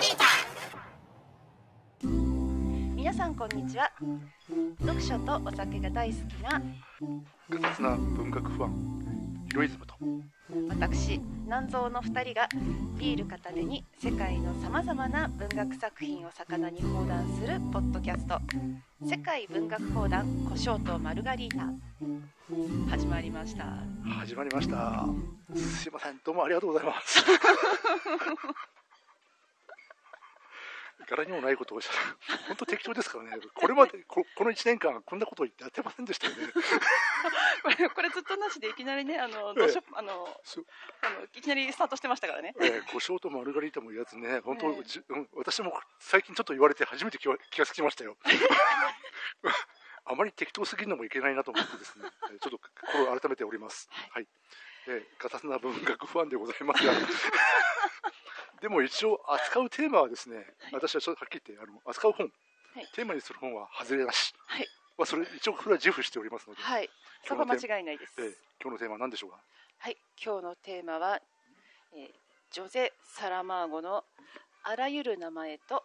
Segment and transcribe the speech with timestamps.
[0.00, 0.24] リータ。
[2.96, 3.92] 皆さんこんにちは。
[4.80, 6.62] 読書とお酒が大好きな
[7.50, 9.94] ガサツな文学ファンヒロイズムと。
[10.70, 12.48] 私南蔵の2人が
[12.98, 18.40] ビール片手に世界のさまざまな文学作品を魚に放談するポッドキャスト
[19.06, 21.68] 「世界文学放談胡椒とマルガリータ」
[22.90, 23.66] 始まりました。
[24.18, 25.04] 始まりました。
[25.54, 26.18] すいません。
[26.24, 27.22] どうもありがとうございます
[31.10, 31.92] 柄にもないことをした
[32.46, 33.30] 本当適当ですからね。
[33.54, 36.38] これまでここの1年間こんなこと言ってやってませんでしたよね。
[37.62, 40.12] こ れこれずっとなしでいきなりねあのどうしようあの
[41.02, 42.54] あのいきなりスタートしてましたからね。
[42.60, 48.16] えー、胡椒とマルガリータもやつね 本当、ねじうん私も最近ちょっと言われて初めて気が気がつきましたよ。
[50.06, 53.88] あまり適当すぎるのもいけないなと思ってですねえーちょっと心を改めております。
[54.10, 54.26] はい、
[54.86, 56.92] えー、ガタスな文学ファンでございますが
[58.60, 62.30] でも一応扱うテーマはですね、私はちょっとはっきり言ってあの扱う本、
[62.74, 62.86] はい。
[62.94, 64.68] テーマにする本は外れなし、はい。
[64.98, 66.88] まあ、それ一応それは自負しておりますので、はい。
[67.24, 68.14] そこは間違いないです。
[68.18, 69.40] えー今日のテーマは何でしょうか？
[69.78, 71.18] はい、今日のテーマは、
[71.94, 72.08] えー
[72.52, 74.04] ジョゼ・サラマーゴの
[74.64, 75.84] 「あらゆる名前と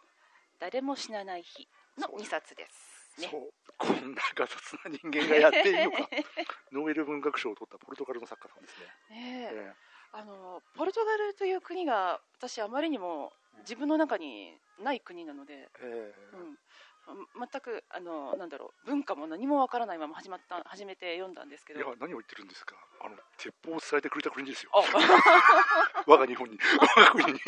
[0.59, 2.67] 誰も死なない日」の2冊で
[3.15, 3.29] すね。
[3.31, 3.53] そう。
[3.77, 6.09] こんなガサツな人間がやっていいのか。
[6.73, 9.73] ノーベル文学賞を取ったポルトガルの作家さんですね、ねええ
[10.15, 21.95] あのポルトガルという国が私あまりにも自分の中にない国なので、うん、全くあのなんだろう文化も何もわからないまま始まった始めて読んだんですけいやど。
[21.99, 22.75] 何を言ってるんですか。
[23.03, 24.71] あの鉄砲を伝えてくれた国ですよ。
[24.73, 24.81] あ。
[26.07, 26.57] 我が日本に。
[26.79, 27.39] 我が国に。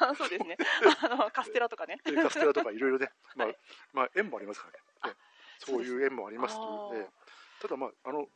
[0.00, 0.56] あ そうですね。
[1.00, 1.98] あのカステラとかね。
[2.04, 3.58] えカステラとかいろいろね、まあはい。
[3.94, 4.68] まあ、縁もありますか
[5.02, 5.14] らね。
[5.14, 5.20] ね
[5.58, 7.08] そういう縁もありますので。
[7.60, 8.28] ただまああの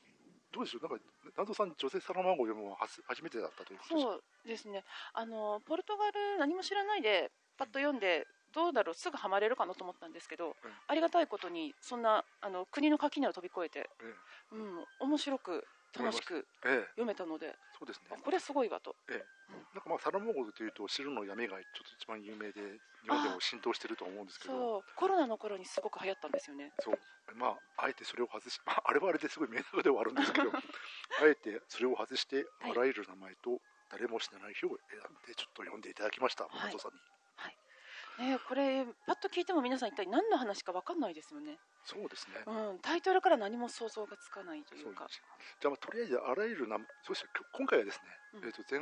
[0.50, 0.88] どうでしょう。
[0.88, 1.04] なんか
[1.36, 4.22] 南藤さん女性サラマンゴを読むのは初初めてだったというそう。
[4.46, 4.84] ですね。
[5.12, 10.54] あのポルトガル何も知らないでパッと読んでどうだろうすぐハマれるかなと思ったんですけど、うん。
[10.86, 14.14] ありがたいことにそんなあの国の垣根を飛び越えて、え
[14.52, 16.46] うん、面白く楽しく
[16.94, 18.16] 読めたのでそうですね。
[18.16, 18.94] あこれすごいわと。
[19.10, 19.24] ええ。
[19.74, 24.54] なんかまあサラマンゴというと白の闇がちょっと一番有名で日本でも浸透してると思うんですけど。
[24.54, 24.82] そう。
[24.94, 26.72] コロナの頃にすごく流行ったんですよね。
[26.78, 26.98] そう。
[27.34, 36.48] まああえてそれを外し、まあ、あれはあれですごい名作ではあるんですけど あえてそれを外してはいあらゆる名前と誰も死なない日を選んでちょっと読んでいただきました、い。
[36.66, 37.00] 松尾さんに
[38.18, 45.22] ねこれパッと聞いても皆さん一体何の話か分かんないですよね、そうですね、うん、タイトルから何も想像がつかないといそううかです
[45.60, 47.30] じゃあまあとりあえずあらゆる名前そうですね。
[47.36, 48.48] きょ今回はですね、うん。
[48.48, 48.80] えっ、と前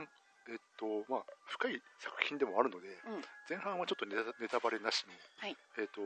[0.48, 3.24] えっ、とまあ深い作品でもあるので、うん。
[3.48, 5.12] 前半はちょっとネタネタバレなしの、
[5.42, 5.56] はい。
[5.78, 6.00] えっ、と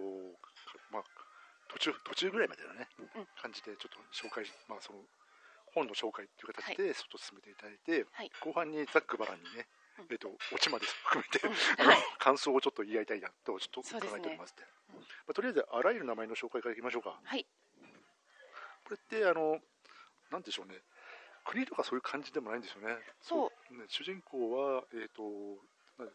[0.91, 1.04] まあ
[1.69, 3.27] 途中途中ぐらいまでのね、うん。
[3.41, 4.99] 感じでちょっと紹介まあその
[5.75, 8.31] 本の紹介という形でちょっと進めていただいて、はい。
[8.41, 11.47] 後半にざっくばらんにね、うんえっ、とオチまで含めて、
[11.82, 11.97] はい。
[12.19, 14.64] 感想をちょっと言い合いたいなとちょっと考えておりますね
[14.94, 17.19] うんまあ、とりあえずあらゆる名前の紹介からいきましょうか。
[17.22, 17.47] はい。
[18.84, 19.58] これってあの
[20.30, 20.75] なんでしょうね。
[21.44, 22.97] 国とかそういう感じでもないんですよね。
[23.20, 23.75] そう。
[23.75, 25.22] ね、主人公はえっ、と
[25.98, 26.12] なな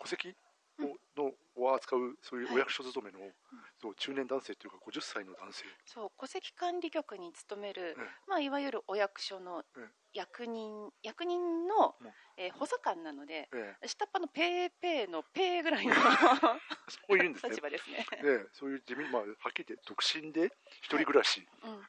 [0.00, 0.34] 戸籍
[0.80, 3.18] を,、のを扱うそういうお役所勤めの、
[3.82, 5.64] そう中年男性というか50歳の男性。
[5.84, 15.96] そう戸籍管理局に勤める、ええまあ、いわゆるお役所のええ役人、役人のうん、えー補佐官なのでえ下っ端のペーペーのペーぐらいのえ
[16.86, 17.50] そういうんですね。
[17.50, 21.46] 立場ですね、ええそういう地味、まあ、はっきり言って独身で一人暮らし、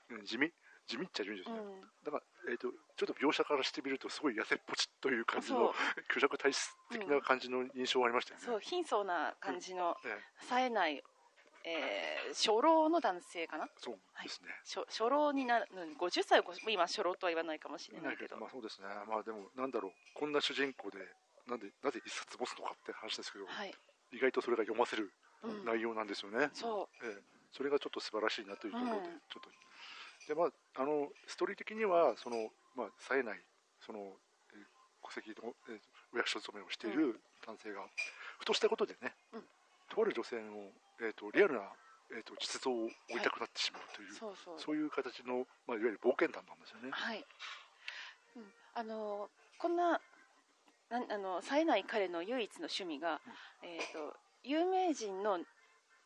[0.09, 0.17] うん。
[0.17, 0.51] うん地味。
[0.87, 2.67] 地味っちゃ地味ですね、うん、だから、えー、と
[2.97, 5.73] ちょっと描写からしてみるとすごい痩せっぽちという感じの
[6.09, 10.45] 虚弱 体質的な感じの印象がありましたよね、そう貧相な感じのええ。
[10.45, 11.03] 冴えない、
[11.65, 13.67] えー初老の男性かな？
[13.77, 18.37] そうですね、初初老になるうん50歳今初老とは言わないかもしれないけど。
[18.37, 20.97] まあそうですね、まあでも、なんだろう、こんな主人公で、
[21.47, 23.73] なんで、なぜ一冊持つのかって話ですけど、はい、
[24.11, 25.11] 意外とそれが読ませる
[25.43, 26.49] うん、内容なんですよね。
[26.53, 27.21] そええ
[27.51, 29.19] それがちょっと素晴らしいなというところで、うん。
[29.29, 29.49] ちょっと。
[30.27, 33.41] で、まあ、あの、ストーリー的には、その、まあ、冴えない、
[33.85, 34.63] その、えー
[35.05, 35.79] 戸籍の、えー
[36.13, 37.85] お役所勤めをしている男性が、
[38.39, 39.43] ふとしたことでね、うん。
[39.89, 40.71] とある女性の、
[41.03, 41.61] えー、とリアルな、
[42.11, 44.59] えー、と実像を追いたくなってしまうという、うそうそう。
[44.59, 46.89] そういう形の、まあ、いわゆる冒険談なんですよね。
[46.91, 47.25] はい、
[48.37, 49.29] うん、あの
[49.59, 49.99] こんな
[50.89, 53.19] なんあの冴えない彼の唯一の趣味が、
[53.63, 55.39] えー、と有名人の、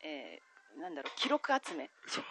[0.02, 0.48] えー
[0.78, 1.90] なんだろう記録集め。
[2.06, 2.24] そう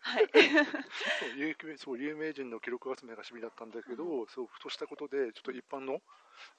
[0.00, 0.28] はい。
[0.32, 6.00] そう有名そう有名人の記録集めが趣味だったんだけど、そうふとしたことでちょっと一般の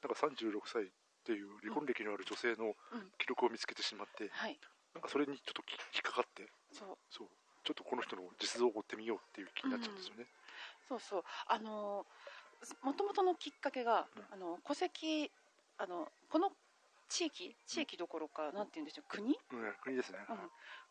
[0.04, 0.86] なんか36歳っ
[1.26, 3.12] ていう離婚歴のある女性のうん。
[3.18, 4.58] 記録を見つけてしまって、はい
[4.94, 6.50] なんかそれにちょっとき引っかかって。
[6.72, 6.98] そう。
[7.10, 7.28] そう。
[7.64, 10.26] ちょっとこの人の実像を追ってみようっていう気になっちゃうんですよね。
[10.88, 11.24] そうそう。
[11.48, 12.06] あの
[12.84, 14.24] もともとのきっかけが、うん。
[14.32, 15.32] あの戸籍
[15.78, 16.52] あのこの
[17.10, 19.36] 地域地域どころかなんて言うんでしょう国、うん、
[19.84, 20.20] 国ですね。
[20.30, 20.38] うん、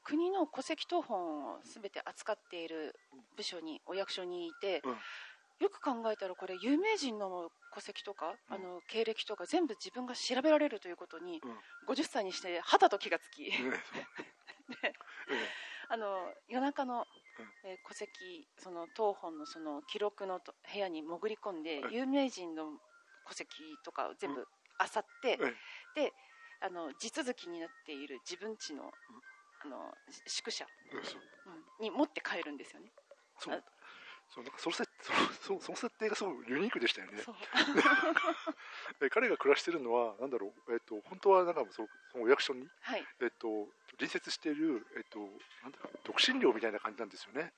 [0.04, 2.94] 国の戸籍謄本を全て扱っている
[3.36, 4.96] 部署にお役所にいて、うん。
[5.60, 8.56] よく考えたらこれ有名人の戸籍とか、うん。
[8.56, 11.94] あの経歴とか全部自分が調べられるということに、うん。
[11.94, 13.50] 50歳にしてはたと気がつき、
[15.90, 17.06] あの夜中の、
[17.38, 17.70] うん。
[17.70, 21.92] えー戸籍その当本のその記録のと部屋に潜り込んで、うん。
[21.92, 22.78] 有名人の
[23.26, 25.54] 戸籍とかを全部漁って、うん。
[25.94, 26.12] で
[26.60, 28.92] あの地続きになっている自分家の,、
[29.64, 29.94] あの
[30.26, 30.66] 宿舎、
[31.80, 32.90] に持って帰るんですよね。
[33.38, 33.64] そう。
[34.28, 34.44] そう。
[34.44, 34.87] なんかその設
[35.48, 37.22] そのその設定がすごくユニークでしたよね。
[39.10, 43.06] 彼が暮らしてるのはなんだろうえっと本当はなんかそのそのお役所にはい。
[43.20, 45.18] えっと隣接しているえっと
[45.62, 47.54] なんだろう独身寮みたいな感じなんですよね。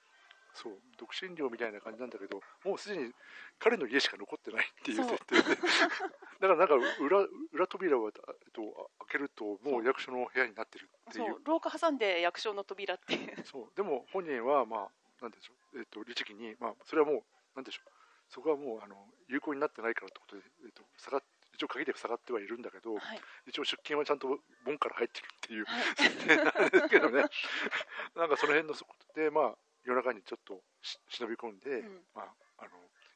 [0.54, 3.12] そう独身寮みたいな感じなんだけどもうすでに
[3.58, 5.42] 彼の家しか残ってないっていう設定で。
[5.42, 8.12] だからなんか裏裏扉を、えっ
[8.52, 11.26] と、開けるともう役所の部屋になってるっていう。
[11.26, 11.42] そう。
[11.44, 13.44] 廊下挟んで役所の扉っていう。
[13.44, 13.76] そう。
[13.76, 14.90] でも本人はまあ
[15.22, 17.22] なんでしょう、えっと律儀にまあそれはもう
[17.60, 17.90] なんでしょう。
[18.32, 18.96] そこはもうあの
[19.28, 21.22] 有効になってないからってことで、えっと、下がっ
[21.60, 26.68] 一応鍵で塞がってはいるんだけど、はい、一応出勤はちゃんと門から入ってくるっていうはい。
[26.68, 27.24] んですけどね。
[28.16, 32.06] なんかその辺のそこでまあ夜中にちょっとし忍び込んで、うん。
[32.14, 32.70] まあ、あの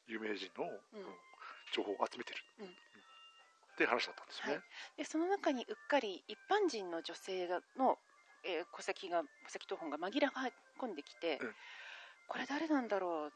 [0.07, 1.17] 有名人の、うん。
[1.73, 2.67] 情報を集めてる、うん。
[2.67, 2.71] っ
[3.77, 4.53] ていう話だったんですよね。
[4.53, 4.63] はい。
[4.99, 7.99] でその中にうっかり一般人の女性がの、
[8.43, 11.57] えー戸籍が戸籍謄本が紛らわ込んできて、うん。
[12.29, 13.33] これ誰なんだろう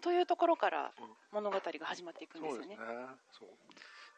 [0.00, 3.06] というところからうん物語が始まっていくんですそうですよねね。
[3.30, 3.48] そう。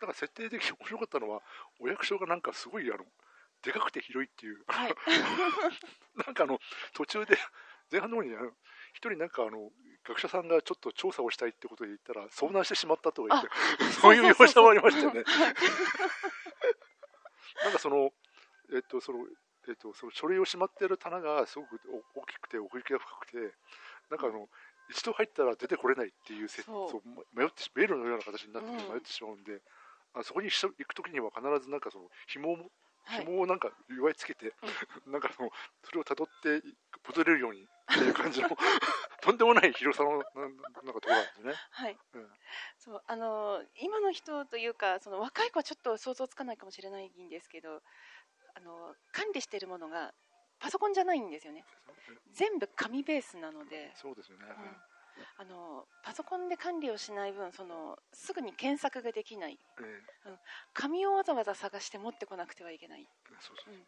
[0.01, 1.43] だから設定的に面白かったのは、
[1.79, 3.05] お役所がなんかすごいあの
[3.63, 4.95] でかくて広いっていう、はい
[6.27, 6.59] なんかあの
[6.95, 7.39] 途中で
[7.91, 8.51] 前半の方にあの
[8.95, 9.71] 一人なんかあの
[10.05, 15.25] 学者さんがちょっと調査をしたいってことで言ったら遭難してしまったとか言って、 そういう描写もありましたよね。
[17.63, 18.13] なんかその
[18.73, 19.27] えっとその
[19.69, 21.81] えっとその書類をしまっている棚がすごく
[22.15, 23.55] お大きくて奥行きが深くて、
[24.11, 24.49] なんかあの
[24.93, 27.39] 一度入ったら出てこれないっていうせそう。
[27.39, 29.61] 迷って迷路のような形になって迷ってしまうんで、
[30.15, 32.57] あそこにし行くときには必ずなんかその紐を
[33.05, 33.25] はい。
[33.27, 34.55] 紐をなんか祝いつけて、
[35.07, 35.51] なんかその
[35.83, 36.63] それを辿って
[37.09, 38.49] 戻れるようにっていう感じの
[39.21, 41.55] とんでもない広さのなんかところなんですね。
[41.71, 41.99] はい。
[42.13, 42.33] うん。
[42.79, 47.83] そうあの今の人というかその若い子はちょっと想像つかないかもしれないんですけど
[48.55, 50.15] あの管理しているものが
[50.59, 51.65] パソコンじゃないんですよね
[52.33, 54.45] 全部紙ベースなので、そうですよね。
[54.49, 54.77] うん。
[55.39, 59.59] あのパソコンで管理をしない分そのすぐに検索ができない。
[59.83, 60.03] え
[60.73, 63.77] 紙をわざわざ探して持ってこなくてはいけない、えそうそうう。
[63.77, 63.83] ん。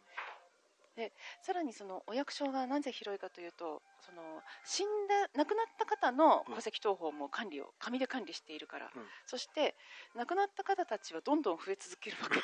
[0.95, 4.21] でさらにそのお役所がなぜ広いかというとその
[4.63, 9.03] 死んだ亡くなった方の戸籍謄本も管理を紙で管理しているから、うん。
[9.25, 9.75] そして
[10.15, 12.41] 亡くなった方たちはどんどん増え続けるわけで、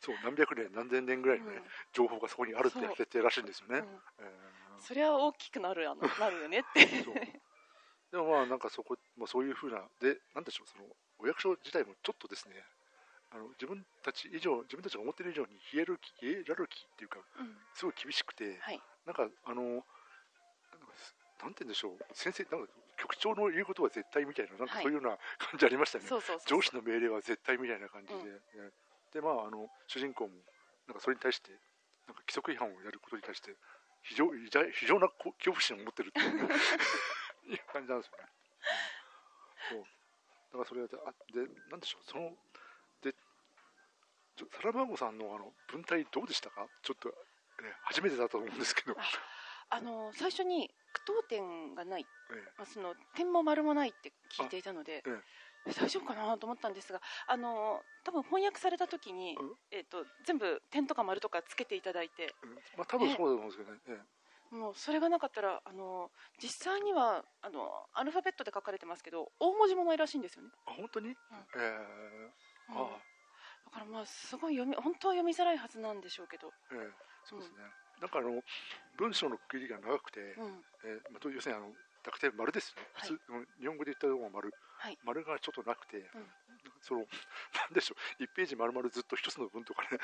[0.00, 1.62] そう何百年何千年ぐらいの、ねうん。
[1.92, 2.96] 情報がそこにあるってそう。
[2.96, 3.80] 設定らしいんですよね。
[3.80, 3.84] うん。
[4.24, 4.32] え
[4.80, 6.80] そりゃ大きくなるやな なるよねって。
[6.80, 7.14] ーそう。
[7.14, 10.84] でもまあなんかそこ、まあ、そういうふうなでなんでしょうその
[11.18, 12.64] お役所自体もちょっとですね
[13.30, 17.56] あの自分たち以上自分たちが思っている以上にヒエルキヒエラルキーっていうかうん。
[17.74, 18.82] すごい厳しくて、はい。
[19.04, 19.62] なんかあの
[21.40, 24.82] なんて言うんでしょう先生なんか局長の言うことは絶対みたいななんかはい。
[24.82, 26.08] そういうような感じありましたよね。
[26.08, 28.40] そうそうそう上司の命令は絶対みたいな感じで、ね
[29.12, 30.34] でまああの主人公も
[30.86, 31.50] なんかそれに対して
[32.06, 33.54] なんか規則違反をやることに対して
[34.02, 36.48] 非常非常なこ恐怖心を持ってるっていう
[37.52, 38.28] いう感じなんですよね。
[39.70, 39.80] そう。
[39.80, 39.86] だ
[40.52, 42.36] からそれであでなんでしょうその
[43.02, 43.14] で
[44.52, 46.66] サラマーゴさんのあの文体どうでしたか？
[46.82, 48.96] ちょっと、えー初めてだと思うんですけど、
[49.68, 55.22] あの最初に句読点がない、えまあ、その点も丸もないって聞いていたので、ええ
[55.66, 59.54] 大丈夫かなと思ったんですがあの多分翻訳された時に、うん？
[59.70, 62.54] えー、と全部点とか丸とかつけていただいてーうん。
[62.76, 63.78] まあ多分そうだと思うんですけどね。
[63.88, 64.00] え
[64.54, 66.10] もうそれがなかったらあの
[66.42, 72.82] 実際にはあのアルファベットで書かれてますけど大文字もないらしいんですよね、ーあ本当に、えーうん。
[72.82, 72.88] あ
[73.66, 76.90] だからまあすごい読み本当は読みづらいはずなんでしょうけど、ええ。
[77.22, 77.58] そうですね。
[78.00, 78.42] なんかあの
[78.96, 80.64] 文章の区切りが長くて、うん。
[80.82, 83.10] えーまあ、と要するにあの濁点丸ですね、はい。
[83.60, 84.98] 日本語で言ったところが丸、はい。
[85.04, 86.26] 丸がちょっとなくて、うん。
[86.80, 87.00] その
[87.60, 89.98] なんでしょう、1ページ丸々ずっと一つの文とかね、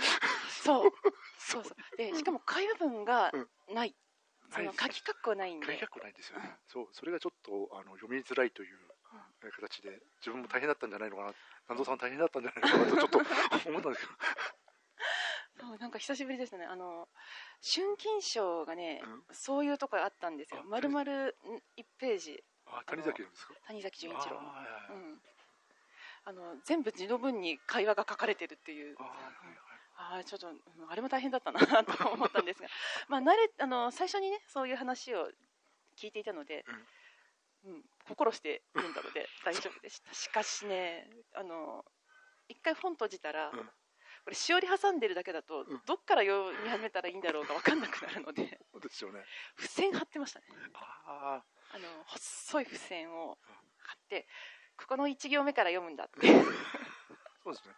[0.49, 0.93] そう。
[1.39, 1.65] そう。
[1.65, 3.33] そうでしかも会話文が
[3.69, 3.95] ない、
[4.51, 4.73] そのない。
[4.73, 5.67] ですね書き括弧ないんで。
[5.67, 6.89] 書き書くないんですよね、そう。
[6.93, 8.79] それがちょっとあの読みづらいという、
[9.43, 11.35] えー形で、自分も大変だったんじゃないのかな、
[11.69, 13.19] 南蔵さん大変だったんじゃないのかなと、ちょっと
[13.69, 14.19] 思ったんですけど、
[15.59, 16.65] そうなんか久しぶりですね。
[16.65, 17.09] あの
[17.63, 19.23] 春金賞がね、うん。
[19.35, 20.61] そういうとこあったんですよ。
[20.61, 21.33] あ丸々1
[21.99, 22.45] ページ。
[22.67, 24.49] あ谷崎ですか、谷崎潤一郎の。
[26.29, 28.97] あの全部字の文に会話が書かれてるっていう。
[28.99, 29.67] あーはい
[29.99, 30.61] ああちょっとうん
[30.91, 32.69] あれも大変だったなと思ったんですが、
[33.09, 35.31] まあ、慣れあの最初にねそういう話を
[35.97, 36.65] 聞いていたので、
[37.65, 40.15] うん心して読んだので大丈夫でした。
[40.15, 41.85] しかしねあの
[42.47, 43.71] 一回本閉じたら、うん
[44.27, 45.81] これしおり挟んでるだけだと、うん。
[45.87, 48.59] どっから読み始めたらいいんだろうか分かんなくなるので。
[48.73, 49.21] そうですよね。
[49.57, 50.47] 付箋貼ってましたね。
[50.75, 53.39] ああの細い付箋を
[53.79, 54.27] 貼って
[54.77, 56.27] ここの1行目から読むんだって。
[56.29, 56.43] あ
[57.45, 57.75] そうですね。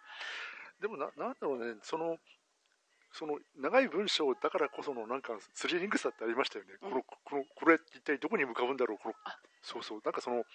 [0.81, 1.79] でもななんだろうね。
[1.83, 2.17] その
[3.13, 6.91] その長い文章だからこそのなんかスリリングさってありましたよね、うん。
[6.91, 8.99] このこのこれ一体どこに向かうんだろう。
[8.99, 9.39] このあ。
[9.61, 10.01] そうそう。
[10.03, 10.47] なんかその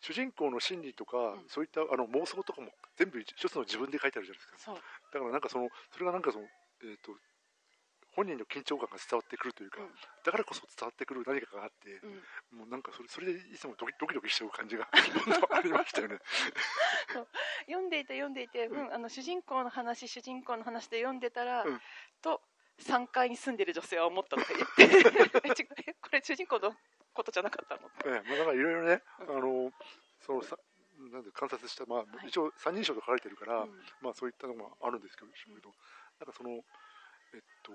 [0.00, 1.44] 主人公の心理とか、うん。
[1.48, 4.74] そういったあの妄想とかも全部一つの自分で書いてあるじゃないですか。
[5.12, 6.44] だからなんかそのそれがなんかその
[6.82, 7.12] えっ、と
[8.14, 9.90] 本人の緊張感が伝わってくるというか、うん。
[10.24, 12.58] だからこそ伝わってくる何かがあって、うん。
[12.58, 14.86] もうなんかそれそれでいつもドキドキドキしちゃう感じが
[15.50, 16.18] ありましたよね。
[17.66, 18.94] 読んでいて読んでいて、うん。
[18.94, 21.80] あの主人公の話主人公の話で読んでたら、うん。
[22.22, 22.40] と
[22.78, 25.94] 3階に住んでる女性は思ったとか言って。
[26.00, 26.74] これ主人公の
[27.14, 27.88] ことじゃなかったの。
[28.04, 29.36] ええまあ、だからいろいろね、うん。
[29.38, 29.72] あの
[30.20, 30.58] そのさ
[31.12, 32.28] なんで観察した、まあい。
[32.28, 33.70] 一応三人称と書かれてるから、うん。
[34.02, 35.28] まあそういったのもあるんですけど、
[36.20, 37.72] なんかそのえっと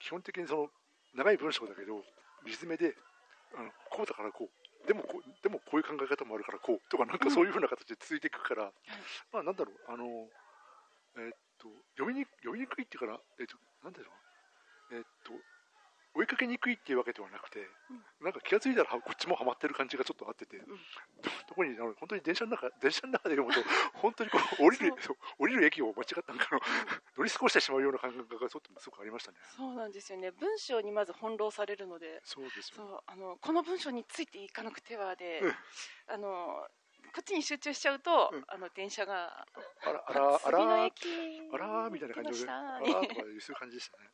[0.00, 0.68] 基本的にその
[1.14, 2.02] 長い文章だけど
[2.44, 2.96] リズムで
[3.56, 4.50] あのこうだからこう。
[4.86, 6.90] でもこうでもこういう考え方もあるからこう。
[6.90, 8.70] とかなんかそういうふうな形で続いていくから、
[9.32, 9.76] まあなんだろう。
[9.88, 10.04] あの
[11.16, 14.12] えっと読みに読みにくいっていうからえっとなんだろ
[14.92, 15.32] うえっと
[16.24, 17.68] 追いかけにくいっていうわけではなくて、
[18.22, 20.60] なんか気が付いたらはこっちもハマってる感じがちょっとあってて、ん。
[21.48, 23.60] 特にあの本当に電車の中電車の中で読むと
[24.00, 24.94] 本当にこう降りる
[25.38, 26.60] 降りる駅を間違ったんかの
[27.18, 29.38] 乗り過ごしてしまうような感覚がちょっとすごくありましたね。
[29.56, 30.30] そうなんですよね。
[30.32, 32.76] 文章にまず翻弄されるのでそうですよ。
[32.76, 35.54] そうあのこの文章についていかなくてはで、うん。
[36.06, 36.66] あの
[37.14, 38.44] こっちに集中しちゃうと、うん。
[38.48, 39.46] あの電車が
[39.86, 41.06] あらあらあら駅
[41.52, 44.10] あらーみたいな感じで、あらーとかいう感じでしたね。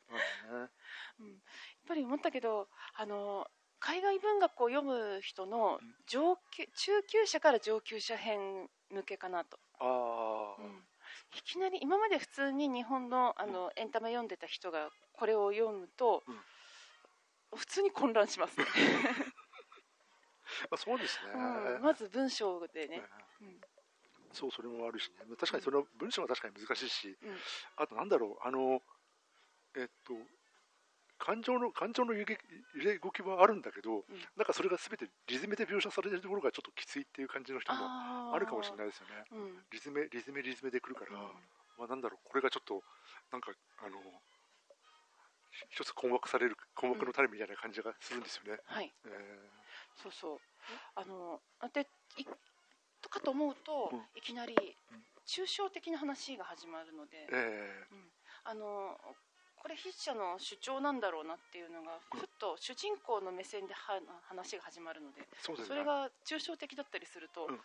[1.20, 1.40] うん、
[1.90, 3.48] ぱり思ったけどあの
[3.80, 5.94] 海外文学を読む人のうん。
[6.06, 10.84] 上級中級者から上級者編向けかなと、ああ、うん。
[11.38, 16.22] いきなり今まで普通に日本のあの、エンタメ読んでた人がこれを読むと、
[17.56, 18.66] 普通に混乱しますね、
[20.70, 21.32] まあ、そうですね。
[21.32, 21.82] うん。
[21.82, 23.02] まず文章でね、
[23.40, 23.60] うん。
[24.32, 25.24] そうそれもあるしね。
[25.38, 27.38] 確かにその文章は確かに難しいし、うん。
[27.76, 28.46] あとなんだろう。
[28.46, 28.82] あの
[29.76, 30.14] えっと
[31.20, 32.38] 感情の感情の揺れ
[32.74, 34.02] 揺れ動きはあるんだけど、うん。
[34.36, 39.24] なんかそれが全てリズムで描写されてるところがちょっときついっていう感じの人もああるかもしれい、ないですよね。
[39.30, 39.64] うん。
[39.70, 41.36] リズムリズムリズムでくるから、うん。
[41.78, 42.82] まあなんだろうこれがちょっと
[43.30, 43.52] なんか
[43.84, 44.00] あの
[45.68, 48.58] 一つ困惑される困惑の種みたいな感じがするんですよね。
[48.64, 48.90] はい。
[49.04, 49.08] え
[50.02, 50.38] そうそう。
[50.94, 51.40] あの
[51.72, 51.86] で
[52.16, 52.24] い
[53.02, 53.98] とかと思うと、うん。
[54.16, 55.04] いきなりうん。
[55.26, 57.36] 抽象的な話が始まるので、ー。
[57.36, 57.86] え
[58.44, 58.96] あの
[59.60, 62.20] これ筆者の主張なんだろうなっていうのがうん。
[62.20, 67.60] ふっと主人公の目線では話が始まるのでーそれが抽象的だったりすると、うん。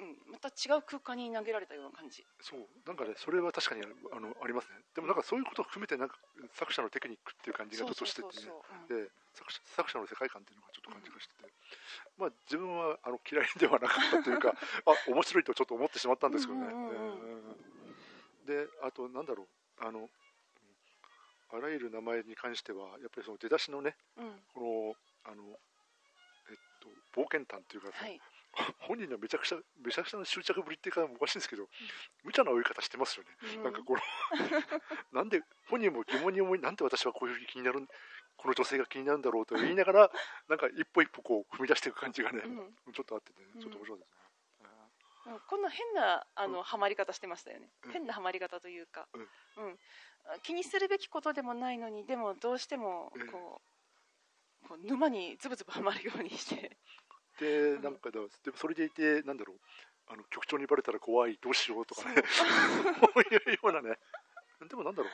[0.00, 2.24] うんまた違う空間に投げられたような感じ。
[2.40, 2.64] そう。
[2.86, 4.80] なんかねそれは確かにあのありますね。
[4.94, 6.16] でもなんかそういうことを含めてなんか
[6.54, 8.32] 作者のテクニックっていう感じがちょっとしててね。
[8.32, 11.52] そうそうそうで作者作者の世界観っていうのがちょっと感じがしてて、
[12.16, 14.56] まあ自分はあの嫌いではなかったというか
[14.88, 18.46] あ面白いとちょっと思ってしまったんですけどね、うんうんうんうん。
[18.46, 19.48] であとなんだろう。
[19.82, 20.10] あのうん
[21.52, 24.26] あらゆる名前に関してはやっぱりその出だしのねうん。
[24.26, 24.60] うんこ
[25.24, 25.42] のあの
[26.50, 26.88] えっと
[27.20, 28.20] 冒険譚っていうかさ、はい。
[28.80, 31.68] 本人のめちゃくちゃめちゃくちゃな執着ぶりっていうかおかしいんですけど、
[32.24, 33.62] 無茶な追い方してますよね、うん。
[33.64, 34.00] なんかこの
[35.12, 37.86] なんで本人も疑問に思いなんで私はこういうふうに気になる
[38.36, 40.10] この女性が気になるんだろうと言いながら
[40.48, 42.92] なんか一歩一歩こう踏み出していく感じがね、うん。
[42.92, 43.60] ちょっとあってねうん。
[43.60, 44.19] ちょっと面白いですね、
[45.26, 45.40] うん。
[45.48, 46.62] こんな変なあの、うん。
[46.64, 47.92] ハマり方してましたよね、うん。
[47.92, 49.64] 変なハマり方というか、うん。
[49.64, 49.78] うん。
[50.42, 53.26] 気にするべきことでもないのにでもどうしてもうん。
[53.28, 53.60] こ
[54.64, 56.76] う,、こう沼にズブズブはまるようにして。
[57.38, 59.60] でなんかだでもそれでいてなんだろう。
[60.12, 62.22] あの局長にバレたら怖いどうしようとかね。
[62.26, 63.22] そう。
[63.22, 63.96] いうようなね。
[64.68, 65.12] でもなんだろう。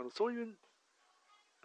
[0.00, 0.56] あのそういう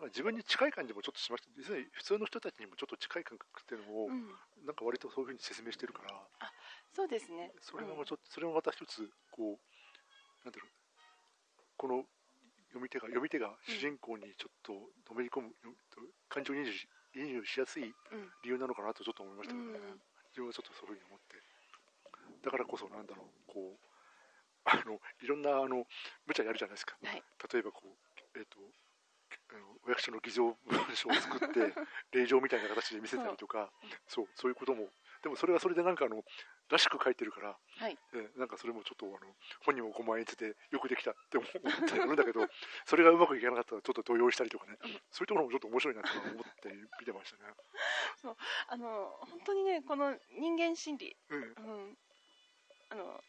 [0.06, 1.50] 自分に近い感じもちょっとしました。
[1.92, 4.28] 普通の人たちにもちょっと近い感覚っていうのを、うん。
[4.66, 6.52] なんか割とそういうふうに説明してるから
[6.96, 7.52] そうですね。
[7.60, 10.70] それがもうちょっと、それもまた一つこうなんだろう
[11.78, 12.06] この
[12.70, 14.74] 読み手が読み手が主人公にちょっと
[15.10, 15.50] のめり込む、
[16.30, 18.30] 感情移入し移入しやすいうん。
[18.44, 20.02] 理由なのかなとちょっと思いましたけどね、うん。
[20.34, 21.38] 自分はちょっとそういうふうに思って。
[22.42, 23.94] だからこそなんだろうこう
[24.66, 25.86] あのいろんなあの
[26.26, 26.98] 無茶やるじゃないですか。
[27.04, 27.24] はい。
[27.54, 28.58] 例えばこうえっ、と
[29.54, 31.74] あのお役所の偽造文書を作って
[32.12, 33.72] 令状みたいな形で見せたりとか。
[34.08, 34.90] そうそういうことも。
[35.22, 36.24] でもそれはそれでなんかあの
[36.74, 37.98] らしく書いてるから、はい。
[38.14, 39.18] えなんかそれもちょっとあの
[39.62, 41.52] 本人も5万円でよくできたって思っ
[41.88, 42.42] てやるんだけど
[42.86, 45.02] それがうまくいかなかったらちょっと動揺したりとかね、うん。
[45.12, 47.54] そういうところもちょっと面白いなと思って見てましたね。
[48.68, 51.42] あの本当にねこの人間心理、うん。
[51.42, 51.98] うん、
[52.90, 53.24] あの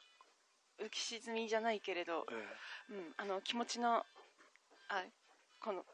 [0.78, 2.56] 浮き沈みじゃないけれど、え。
[2.90, 4.04] うん、あの気持ちの
[4.88, 5.04] あ
[5.60, 5.84] この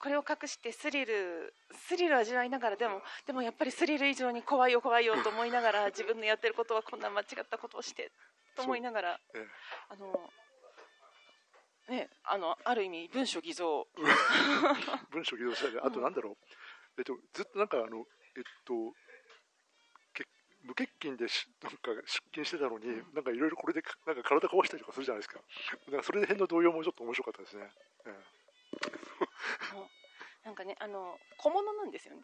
[0.00, 1.52] これを隠してスリル
[1.88, 8.10] スリルを味わいながらでもでもやっぱりスリル以上に怖いよ怖いよと思いながら 自分のやってることはこんな間違ったことをして
[8.56, 9.46] と思いながらええ。
[9.90, 10.32] あの
[11.90, 13.86] ねあのある意味文書偽造。
[13.98, 14.00] え
[15.12, 16.36] 文章起動したりあとなんだろう、
[16.96, 18.94] えっと、ずっとなんかあのえっと
[20.14, 20.24] け
[20.62, 23.12] 無欠勤でしなんか出勤してたのに、うん。
[23.12, 25.40] なんかいろいろこれでかなんか体壊したりとかするじゃないですか。
[25.86, 27.70] だからそれで辺の動揺もちょっと面白かったですね、
[28.06, 28.39] え
[30.44, 32.22] なんかねあの小物なんですよね。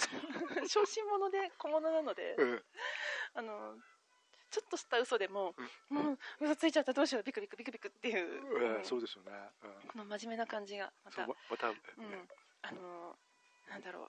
[0.68, 2.62] 小心者で小物なのでええ。
[3.34, 3.76] あの
[4.50, 5.54] ちょっとした嘘でも、
[5.90, 8.16] もう嘘ついちゃったどうしようビクビクビクビクっていう、
[8.62, 8.84] ええうん。
[8.84, 9.88] そうですよね、うん。
[9.88, 11.26] この真面目な感じがまた。
[11.26, 12.28] ままた、えうん、
[12.62, 13.18] あの
[13.68, 14.08] なんだろ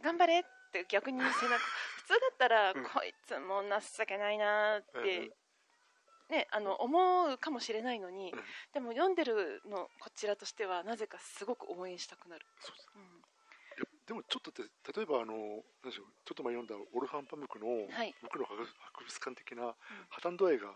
[0.00, 0.02] う。
[0.04, 1.58] 頑張れって逆に背中。
[1.98, 2.84] 普通だったら、うん。
[2.84, 5.30] こいつも情けないなーって、え
[6.30, 6.98] ね、あの思
[7.32, 8.40] うかもしれないのに、うん。
[8.72, 13.28] でも読んでるのこちらとしてはなぜかすごく応援したくなる、そうですうん。
[14.06, 15.36] でもちょっとで例えばあの
[15.84, 18.14] 何でしょうちょっと前読んだオルハン・パムクのはい。
[18.22, 19.74] 僕の博博物館的な
[20.08, 20.72] 破綻度合いが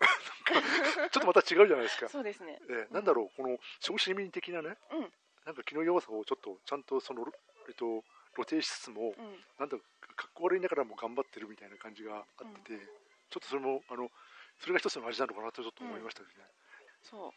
[0.50, 2.08] なんかちょっとまた違うじゃないですか。
[2.08, 2.58] そうですね。
[2.68, 5.12] えーなんだろう、この小市民的なね、うん。
[5.44, 7.24] なんか気の弱さをちょっとちゃんとその、
[7.68, 9.44] えっと、露呈しつつも、うん。
[9.58, 12.86] なんだかっこ悪いながらも頑張ってるみたいな感じがあってて、
[13.30, 14.10] ちょっとそれも、あの、
[14.58, 16.44] それが一つの味なのかなとちょっと思いましたですね。
[17.02, 17.32] そ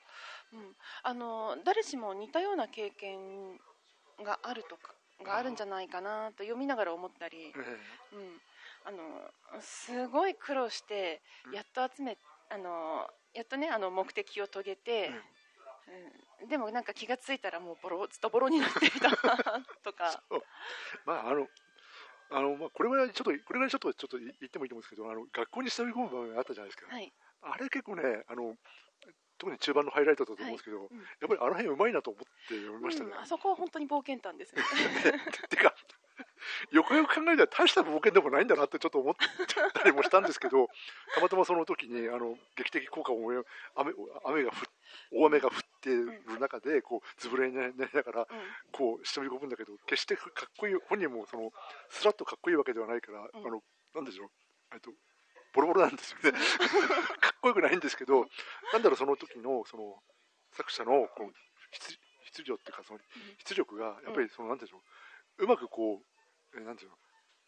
[0.54, 3.60] う、うん、あの誰しも似たような経験
[4.24, 8.42] があるとかがあるんじゃないかなと読みながら思ったり、えうん、
[8.86, 12.18] あのすごい苦労してうんやっと集め
[12.50, 15.12] あのやっとねあの目的を遂げて、
[16.42, 19.10] うん、でもなんか気がついたらもうボロズタボロになっていた。
[19.84, 20.24] とか。
[20.30, 20.42] ー
[21.06, 21.48] まあ、あの、
[22.32, 26.94] あの、まあ、これぐらいちょっと、これぐらいちょっと、ちょっと言ってもいいと思うんですけど、あの、学校に忍び込む場面があったじゃないですか。
[26.94, 28.56] はい、あれ結構ね、あの、
[29.38, 33.12] 特に中盤のハイライトだと思うんですけど、うんやっぱりあの辺うまいなと思って読みましたね。
[33.12, 34.66] うんあそこは本当に冒険探ですよね
[35.50, 35.74] てか、
[36.72, 39.16] よくよく考えたら大した冒険でもないんだなってちょっと思っ
[39.74, 40.70] たりもしたんですけど、
[41.14, 43.18] たまたまその時にあの劇的効果を
[43.76, 43.94] 雨
[44.26, 44.60] 雨が降っ
[45.12, 45.54] 大雨が降っ
[45.88, 48.28] てる中でこうずぶ濡れになりながらうん。
[48.72, 51.52] こう忍び込むんだけど決してかっこいい本人もその
[51.90, 53.48] スラッとかっこいいわけではないから、うん。
[53.48, 53.62] あの
[53.96, 54.30] なんでしょう
[54.74, 54.92] えっと
[55.54, 56.38] ボロボロなんですよね。
[57.22, 58.28] かっこよくないんですけど
[58.74, 60.04] なんだろうその時のその
[60.52, 61.34] 作者のこう
[61.72, 63.00] 質質量っていうかその
[63.46, 64.84] 出力がやっぱりそのなんでしょ
[65.38, 66.98] ううまくこうえーなんていうの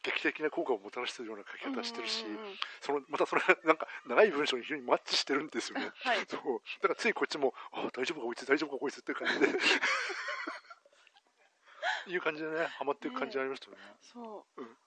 [0.04, 2.46] 劇的な効果をもたらしてるような書き方してるし、うんうんうん。
[2.46, 5.92] うんそのまたそれがなんか長い文章に非常にマッチしてるんですよね。
[6.04, 6.20] はい。
[6.28, 6.40] そう
[6.82, 9.48] だからついこっちもあ大丈夫かこいつ大丈夫かこいつっていう感じで。
[12.08, 13.84] いう感じでねハマっていく感じありましたよね。
[14.02, 14.78] そう、うん。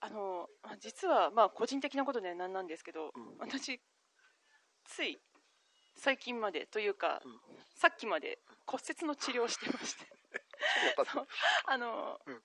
[0.00, 3.36] あのあ実はまあ個人的なことでなんなんですけど、うん。
[3.38, 3.80] 私
[4.84, 5.20] つい
[5.94, 7.40] 最近までというか、うん。
[7.74, 10.06] さっきまで骨折の治療をしてまして。
[10.96, 11.28] そうだった そう。
[11.66, 12.42] あの、うん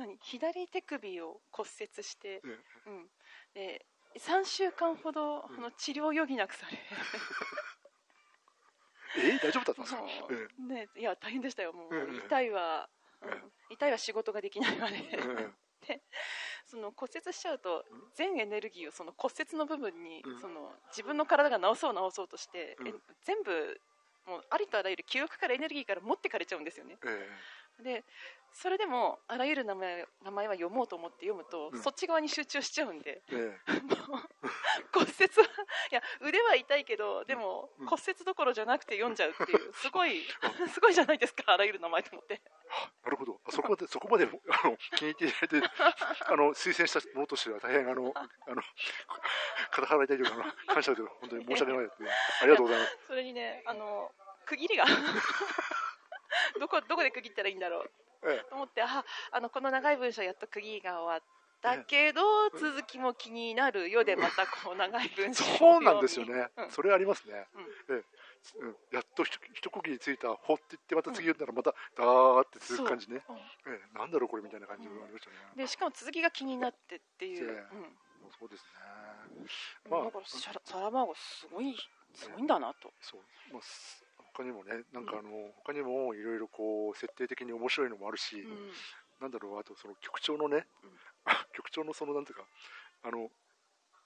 [0.00, 0.18] 何？
[0.22, 2.50] 左手首を骨折して、うん。
[2.50, 3.08] うん、
[3.54, 3.86] で
[4.18, 5.58] 3週間ほど、うん。
[5.58, 6.78] あの治療を余儀なくされ
[9.18, 9.36] え？
[9.36, 10.02] ー大丈夫だったんですか、
[10.68, 11.72] ね、いや大変でしたよ。
[11.72, 12.88] もう、痛いわ、
[13.22, 13.30] うん。
[13.30, 13.52] うん。
[13.70, 15.54] 痛いは仕事ができないわね、えうん。
[16.66, 18.10] その骨折しちゃうとうん。
[18.14, 20.40] 全エネルギーをその骨折の部分に、うん。
[20.40, 22.76] その自分の体が治そう治そうとして、
[23.24, 23.80] 全部
[24.26, 26.98] もうありとあらゆる記憶からエネルギーから持ってかれちゃうんですよね。
[27.04, 27.28] え
[27.80, 28.04] で
[28.52, 31.82] それでもあらゆる名前名前は読もうと思って読むと、うん。
[31.82, 33.22] そっち側に集中しちゃうんで。
[33.30, 33.58] ええ。
[34.92, 35.44] 骨折は
[35.90, 37.86] いや腕は痛いけどでもうん。
[37.86, 40.26] 骨折どころじゃなくて読んじゃうっていう すごい
[40.72, 42.42] すごいじゃないですかあらゆる名前と思って。
[43.04, 43.40] なるほど。
[43.44, 45.68] あそこまでそこまであの気に入っていただいて
[46.26, 48.28] あの推薦したものとしては大変あのあ。
[48.54, 48.62] の
[49.70, 52.10] 肩払いたいというか感謝で本当に申し訳ないですね
[52.42, 52.98] ありがとうございます。
[53.06, 54.12] それにねあの
[54.44, 54.84] 区切りが
[56.60, 57.90] どこどこで区切ったらいいんだろう
[58.24, 61.28] えと思ってああのこの長い文章やっと区切りが終わっ
[61.62, 66.70] たけど、続きも気になるよでまたこう長い文え章をそうなんですよね、うん。
[66.70, 67.96] それありますね、うん。
[67.96, 68.04] ええ。
[68.60, 73.32] うん、やっと一区切りついたほって言ってまた次言ったらまたダーって続く感じね、う。
[73.32, 73.36] ん。
[73.36, 73.98] ええ。
[73.98, 77.76] なんだろうこれみたいな感じがありましたね、でしかも続きが気になってっていう、ええ。
[77.76, 77.98] うん。
[78.38, 78.80] そうですね。
[79.90, 81.76] まあ、まあだからサラサラマーゴすごい
[82.14, 83.20] すごいんだなと、そう、
[83.52, 84.04] まあ、す
[84.40, 88.72] 他にもねなんかあの、他にもいろいろこう設定的に面白いのもあるし、うん。
[89.20, 90.90] なんだろうあとその局長のね、うん。
[91.52, 92.44] 局長のそのなんていうか
[93.02, 93.30] あの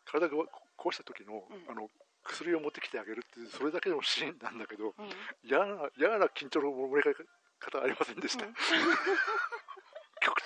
[0.04, 0.34] 体が
[0.76, 1.70] 壊した時の,、うん。
[1.70, 1.88] あの
[2.24, 5.10] 薬を持ってきてあげるっていうそれだけのシーンなんだけどうん。
[5.44, 7.14] 嫌な嫌な緊張の盛り
[7.60, 8.44] 方ありませんでした、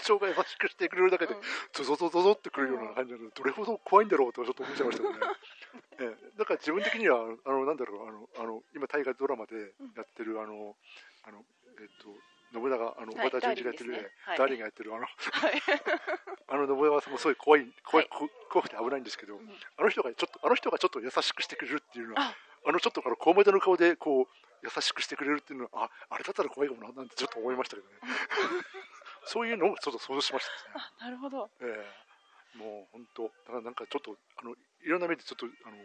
[0.08, 0.18] うん。
[0.18, 1.40] 局長が優しくしてくれるだけでうん
[1.72, 5.18] ゾゾゾゾゾってくるような感じなのでどれほど怖いんだろうとちょっと思っちゃいましたよね。
[6.00, 10.76] ええ、だから自分的にはあのなんだろうあのあの今大河ドラマでやってるあの
[11.24, 11.44] あの
[11.80, 12.14] えっと
[12.52, 14.10] 信長あのはい岡田准一がやってる、ダーリンですね。
[14.24, 14.38] はい。
[14.38, 15.12] ダーリンがやってるあのはい。
[16.48, 19.58] あの信長さんもすごい怖い怖い、怖くて危ないんですけど、ん。
[19.76, 22.36] あの人がちょっとあの人がちょっと優しくしてくれるっていうのはあ。
[22.66, 24.26] あのちょっとあの小梅田の顔でこう
[24.62, 27.94] 優しくしてくれるっていうのはああれだったら怖いかもななんてちょっと思いましたけどね
[29.28, 30.78] そういうのをちょっと想像しました。
[30.78, 30.84] ね。
[31.00, 31.50] あなるほど。
[31.60, 31.64] え
[32.56, 32.58] え。
[32.58, 35.76] もう本当だからなんかちょっとあのいろんな目でちょっとあの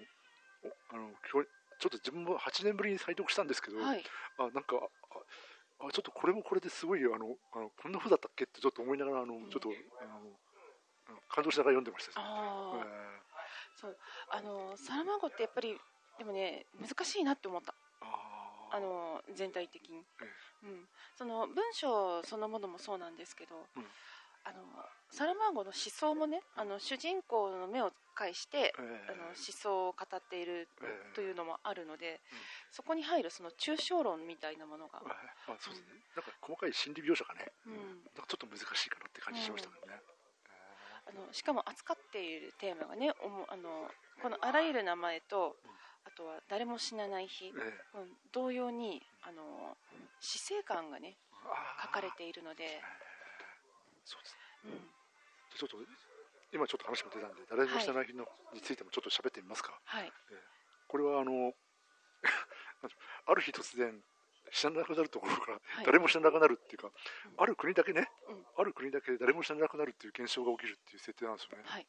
[0.63, 4.03] おあの今日ちょっと自分も8年ぶりに再読したんですけど、はい。
[4.39, 12.21] あなんかああちょっとこれもこれですごいあのあのこんな風だったっけってちょっと思いながらあのちょっとあの感動しながら読んでました。
[12.21, 13.21] ああ、え
[13.75, 13.97] そう。
[14.32, 15.75] あのサラマンゴってやっぱり
[16.17, 17.75] でもね難しいなって思った。
[18.01, 18.33] えあー
[18.73, 20.25] あの全体的に、え
[20.65, 23.86] うん、その文章そのものもそうなんですけど、うん。
[24.45, 24.59] あの
[25.09, 29.13] サラマンゴの思想もねあの主人公の目を介して、ええ。
[29.13, 31.15] あの思想を語っているええ。
[31.15, 32.39] というのもあるので、うん。
[32.71, 37.77] そこに入るその抽象論みたいなものが、えあそうですね、なんか細かい心理描写がね、うん。
[38.17, 40.01] なんかちょっと難しいかなって感じしましたけどね。
[41.05, 47.51] あのしかも扱っているテーマがねおもあのこのあらゆる名前と、うんあとは誰も死なない日、ええ。
[47.95, 48.17] えうん。
[48.31, 49.77] 同様にあの
[50.19, 51.15] 死生観がね
[51.81, 52.63] 書かれているので。
[52.63, 52.81] え、え。
[54.05, 54.35] そうです。
[54.65, 55.77] ねうん、ちょっと
[56.51, 59.79] 今ちょっと話も出たんで誰も知らない日の、についてもちょっと喋ってみますか。
[59.85, 60.11] はい。
[60.87, 61.53] これはあの
[63.25, 64.03] ある日突然
[64.51, 65.85] 知らなくなるところからはい。
[65.85, 66.91] 誰も知らなくなるっていうか、
[67.25, 67.41] うん。
[67.41, 68.45] ある国だけね、うん。
[68.55, 71.87] ある国だけ誰も知らなくなるっていう現象が起きるっていう設定なんですよね、はい、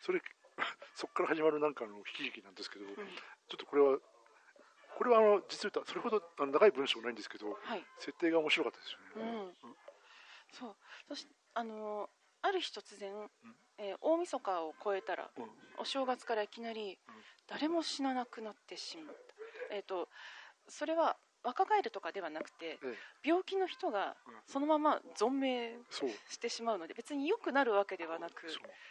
[0.00, 0.20] それ
[0.94, 3.12] そこから始まるなんかの悲劇なんですけど、ちょうんっ
[3.56, 3.98] とこれは
[4.96, 7.84] これはあの実を言ったらそれほど長い文章ないんですけどはい。
[7.98, 9.56] 設定が面白かったですようね、ん、
[10.52, 10.76] そう。
[11.08, 12.10] そしてあの
[12.42, 13.30] ある日突然、
[13.78, 15.50] えー大晦日を超えたらうん。
[15.78, 17.24] お正月からいきなりうん。
[17.46, 20.08] 誰も死ななくなってしまった、えー、と
[20.68, 22.98] それは若返るとかではなくてええ。
[23.24, 24.42] 病気の人がうん。
[24.46, 25.78] そのまま存命
[26.28, 28.46] してしまうので別に良くなるわけではなく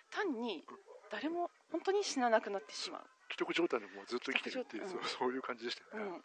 [0.09, 0.65] 単に
[1.11, 3.01] 誰も本当に死ななくなってしまう。
[3.29, 5.09] 既得状態のままずっと生きてるっていう、既得状態。
[5.09, 6.15] そう そういう感じでしたよね、うん。
[6.15, 6.21] うん。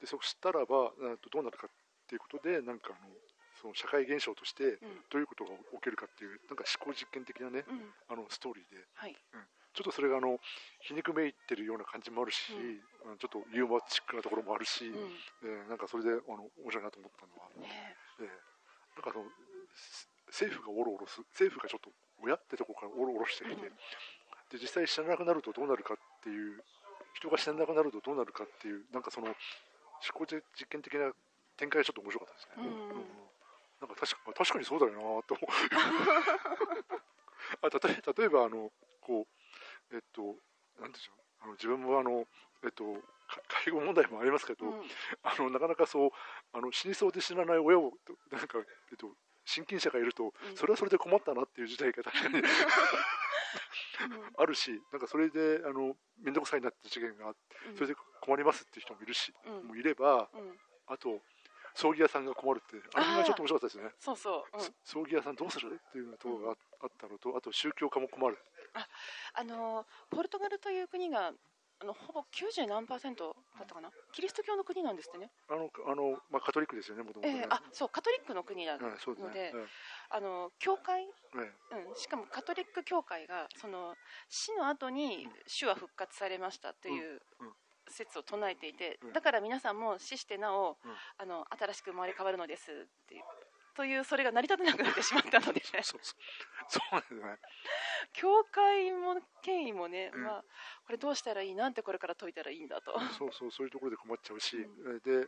[0.00, 0.92] でそしたらば
[1.30, 1.70] どうなるかっ
[2.06, 3.14] ていうことでなんかあの
[3.54, 5.04] その社会現象としてうん。
[5.10, 7.94] どういうことが起きるかっていうなんか思考実験的なねうん。
[8.08, 8.86] あのストーリーで。
[8.94, 9.16] はい。
[9.74, 10.38] ちょっとそれがあの
[10.80, 12.58] 皮肉めいてるような感じもあるし、う
[13.08, 13.10] ん。
[13.12, 15.18] うんちょっとユーモアチックなところもあるし、うん。
[15.42, 18.24] えーなんかそれであの面白いなと思ったのは、ねえ。
[18.24, 19.30] ーなんかあの
[19.74, 21.90] す政府がおろおろす政府がちょっと
[22.22, 23.72] 親ってとこからおろおろしてきて、うん
[24.52, 26.62] で実際死ななくなるとどうなるかっていう
[27.14, 29.34] 人が死ななくなるとどうなるかっていうなんかその思
[30.12, 31.10] 考実験的な
[31.56, 32.70] 展開がちょっと面白かったですね、うん。
[33.80, 35.46] なんか確か確かにそうだよなと思う。
[37.64, 39.26] あ例え例えばあのこ
[39.90, 40.36] うえっと
[40.80, 42.28] なんでしょうあの自分もあの
[42.64, 42.84] えっと
[43.28, 44.82] か介護問題もありますけど、うん。
[45.22, 46.10] あのなかなかそう
[46.52, 47.94] あの死にそうで死なない親を
[48.30, 48.62] なんか、え
[48.94, 50.56] っと、親近者がいると、うん。
[50.56, 52.42] それはそれで困ったなっていう時代が確かに
[54.36, 57.76] あるしなんかそれであの面倒くさいなって事件があってうん。
[57.76, 59.68] それで困りますっていう人もいるし、うん。
[59.68, 61.20] もういればうんあと
[61.74, 63.90] 葬儀屋さんが困るってあれがちょっと面白かったですね。
[63.98, 68.38] そうそう、うん、葬儀屋さんどうするっていうのところがあったのとあと宗教家も困る。
[69.34, 71.32] あのポルトガルという国が
[71.82, 77.42] あのほぼ90何パーセントだったかな、キリスト教の国なんですってね、あのあの、まあ、カトリックですよねもともとね。
[77.42, 79.28] えーあそうカトリックの国なはいそうですね。
[79.28, 79.52] ので、
[80.10, 81.06] あの教会、え
[81.74, 81.88] え。
[81.88, 83.96] うん、しかもカトリック教会がその
[84.28, 87.20] 死の後に主は復活されましたという
[87.88, 89.12] 説を唱えていて、うん。
[89.12, 90.94] だから皆さんも死してなお、うん。
[91.18, 93.22] あの新しく生まれ変わるのですっていう
[93.74, 97.00] というそれが成り立てなくなってしまったのでそうそう。
[97.00, 97.38] ですね。
[98.12, 100.24] 教会も権威もね、うん。
[100.24, 100.44] まあ、
[100.86, 102.98] これどうしたらいいなんてこれから解いたらいいんだと。
[103.18, 105.26] そうそうそういうところで困っちゃうし、うで、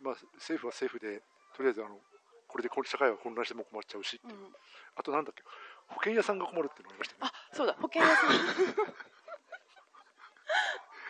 [0.00, 1.22] まあ、政府は政府で
[1.54, 2.00] とりあえずあの
[2.48, 4.28] これでこ社会が混乱しても困っちゃうし、う。
[4.28, 4.54] ん。
[4.96, 5.42] あとなんだっけ？
[5.88, 7.30] 保険屋さんが困るっていうのがありましたね。
[7.32, 7.74] あそうだ。
[7.74, 8.30] 保険屋さん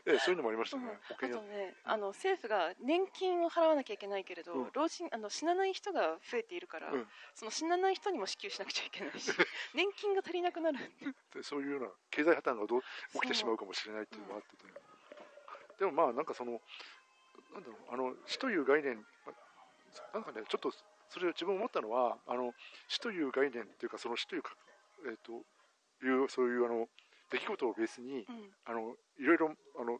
[0.04, 0.84] ええそういうのもありましたうん。
[0.88, 4.70] あとねあの政府が年金を払わなきゃいけないけれど、うん。
[4.74, 7.06] 老人あの死なない人が増えているから、うん。
[7.34, 9.30] その死なない人にも支給しなくちゃいけないし
[9.74, 10.78] 年金が足りなくなる。
[11.34, 12.82] でそういうような経済破綻がどう
[13.14, 14.64] 起きてしまうかもしれないっていうのがあってて、
[15.78, 16.60] でもまあなんかその
[17.54, 19.32] なんだろうあの死という概念ま
[20.14, 20.72] なんかねちょっと
[21.08, 22.52] それを自分思ったのはあの
[22.88, 24.54] 死という概念っていうかその死というか、
[25.06, 25.44] えー、と
[26.06, 26.88] いうそういうあの
[27.32, 28.52] 出来事をベースにうん。
[28.64, 29.96] あのいろいろあの、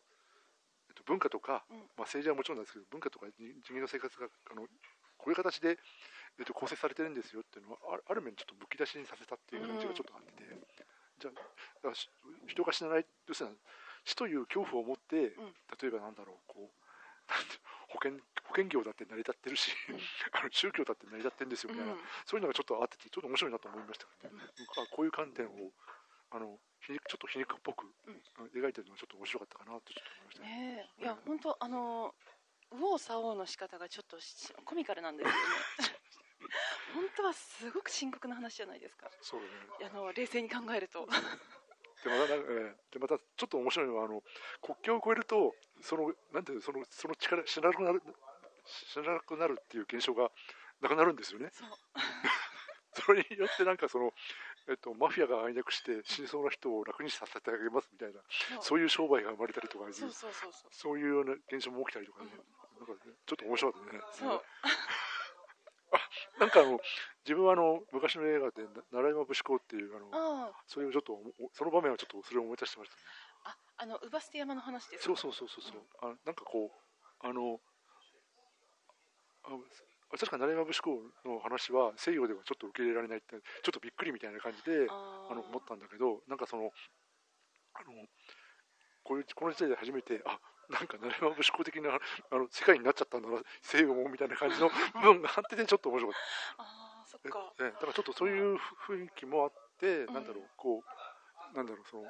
[0.88, 1.78] えっと、文化とか、うん。
[1.96, 4.68] まあ、政治はもちろんなんですけど文化とか人人間の生活があの
[5.16, 5.78] こういう形で、
[6.38, 10.44] えっと、構成されてるんですよっていうのはあある面ちょっとむき出しにさせたっていう感じがちょっとあって。
[10.44, 10.44] て、
[11.20, 11.30] じゃ
[11.88, 11.94] あ
[12.46, 13.56] 人が死なない要するに
[14.04, 15.54] 死という恐怖を持って、うん。
[15.80, 16.82] 例えばなんだろうこう
[17.88, 19.96] 保険保険業だって成り立ってるし、うん。
[20.34, 22.00] あの宗教だって成り立ってるんですよみたいな、うん。
[22.26, 24.30] そういうのがちょっとあっててちょっと面白いなと思いましたね、
[24.76, 25.72] あこういう観点を
[26.30, 28.46] あのちょっと皮肉っぽく、うん。
[28.54, 30.48] 描いてるのがちょっと面白かったかなとちょっと思いましたね。
[30.48, 31.02] ねえ。
[31.02, 32.14] いや本当あの
[32.72, 35.38] 右往左往の仕方がちょっとしコミカルなんですよね。
[36.94, 39.10] 本当はすごく深刻な話じゃないですか。
[39.20, 39.46] そうね。
[39.84, 41.06] あの冷静に考えると。
[41.06, 44.22] でまたえーでまたちょっと面白いのはあの
[44.60, 48.02] 国境を越えるとそのなんていうのそのその力死ななくなる
[48.64, 50.30] 死ななくなるっていう現象が
[50.80, 51.50] なくなるんですよね。
[51.52, 51.68] そう。
[53.06, 54.12] それによってなんかその
[54.68, 58.20] えっとマフィアが暗躍して死にそうな人を楽にさせてあげますみたいな
[58.60, 58.80] そう。
[58.80, 60.70] いう商売が生まれたりとかいうそうそうそうそう。
[60.70, 62.30] そういうような現象も起きたりとかね、
[62.78, 64.00] なんかねちょっと面白かったね。
[64.12, 64.42] そう。
[66.40, 66.80] なんかあの
[67.24, 70.08] 自分はあの昔の映画で「な奈良山節子」っていうあの
[70.46, 73.02] ああそういうちょっとおその場面はちょっとそれを思い出してましたね。
[73.44, 75.82] ああの乳母捨て山の話ですそうそうそうそうそう。
[76.00, 77.60] あなんかこうあの
[79.44, 79.50] あ
[80.18, 80.90] 確か奈良山節子
[81.24, 86.70] の話は西洋ではちょっと受け入れられないってちょっとびっくりみたいな感じでああの思ったんだけどなんかその
[87.74, 87.92] あの
[89.04, 90.38] こういうこの時代で初めてあ
[90.70, 94.68] なんか奈良山節子的なあの世界になっちゃったんだな西洋もみたいな感じの
[95.00, 96.20] 部分があっててちょっと面白かっ
[96.56, 96.62] た。
[96.62, 97.52] ああそっえか。
[97.60, 100.12] えだからちょっとそういう雰囲気もあって、ん。
[100.12, 100.82] なんだろうこ
[101.52, 102.04] うなんだろうその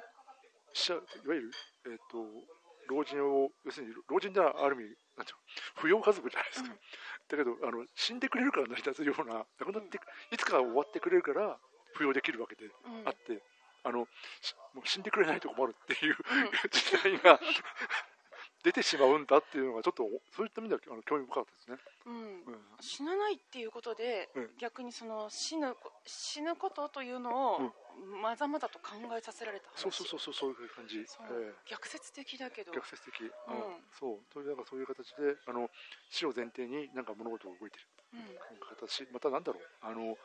[0.73, 1.51] 死者いわゆる
[1.85, 2.27] えっ、と
[2.87, 6.77] 老人を要するに老人ではある意味なんていうの扶養家族じゃないですか、うん。
[7.29, 9.99] だけどあの死んでくれるから成り立つような亡くなって、
[10.31, 11.57] いつか終わってくれるから
[11.97, 13.07] 扶養できるわけでうん。
[13.07, 13.41] あって、
[13.83, 14.07] あの
[14.41, 16.51] しもう死んでくれないと困るっていううん。
[16.71, 17.39] 時代が
[18.63, 21.77] 出てしまうんだっていうのがちょっとそういった意味ではあの興味深かったですね。
[22.05, 22.15] うん。
[22.15, 22.77] うん。
[22.79, 24.57] 死なないっていうことで、うん。
[24.57, 27.73] 逆にその死ぬ死ぬことというのを
[28.21, 29.81] まざまざと考えさせられた話。
[29.81, 30.99] そうそうそうそうそういう感じ。
[30.99, 31.53] ええ。
[31.69, 32.71] 逆説的だけど。
[32.71, 33.29] 逆説的、うん。
[33.29, 33.83] うん。
[33.91, 34.33] そう。
[34.33, 35.69] というなんかそういう形であの
[36.09, 37.85] 死を前提になんか物事が動いてる。
[38.13, 38.77] うん。
[38.77, 39.07] 形。
[39.11, 39.63] またなんだろう。
[39.81, 40.17] あの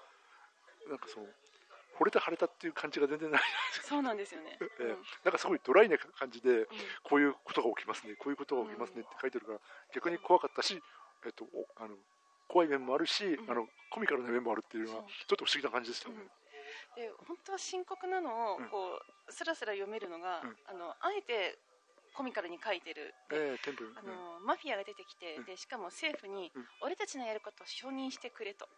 [0.88, 1.26] なんかそう。
[1.98, 3.40] 惚れた腫れたっていう感じが全然ない、
[3.82, 4.84] そうなんですよね、 ええ。
[4.84, 5.02] うん。
[5.24, 6.66] なんかすごいドライな感じでうん。
[7.02, 8.14] こういうことが起きますね。
[8.14, 9.60] こういうことが起きますねって書いてるから、
[9.92, 10.80] 逆に怖かったし、
[11.26, 11.98] えっと、おあの
[12.46, 13.50] 怖い面もあるし、ん。
[13.50, 16.28] あのコミカルな面もあるっていうのはちょっと不思議な感じでしたよね、
[16.98, 18.68] で本当は深刻なのをうん。
[18.68, 20.56] こうスラスラ読めるのが、うん。
[20.66, 21.58] あのあえて
[22.18, 23.14] コミカルに書いてる。
[23.30, 23.94] ええテンプル。
[23.94, 25.44] あの、マフィアが出てきて、うん。
[25.44, 26.66] でしかも政府に、うん。
[26.82, 28.68] 俺たちのやることを承認してくれと、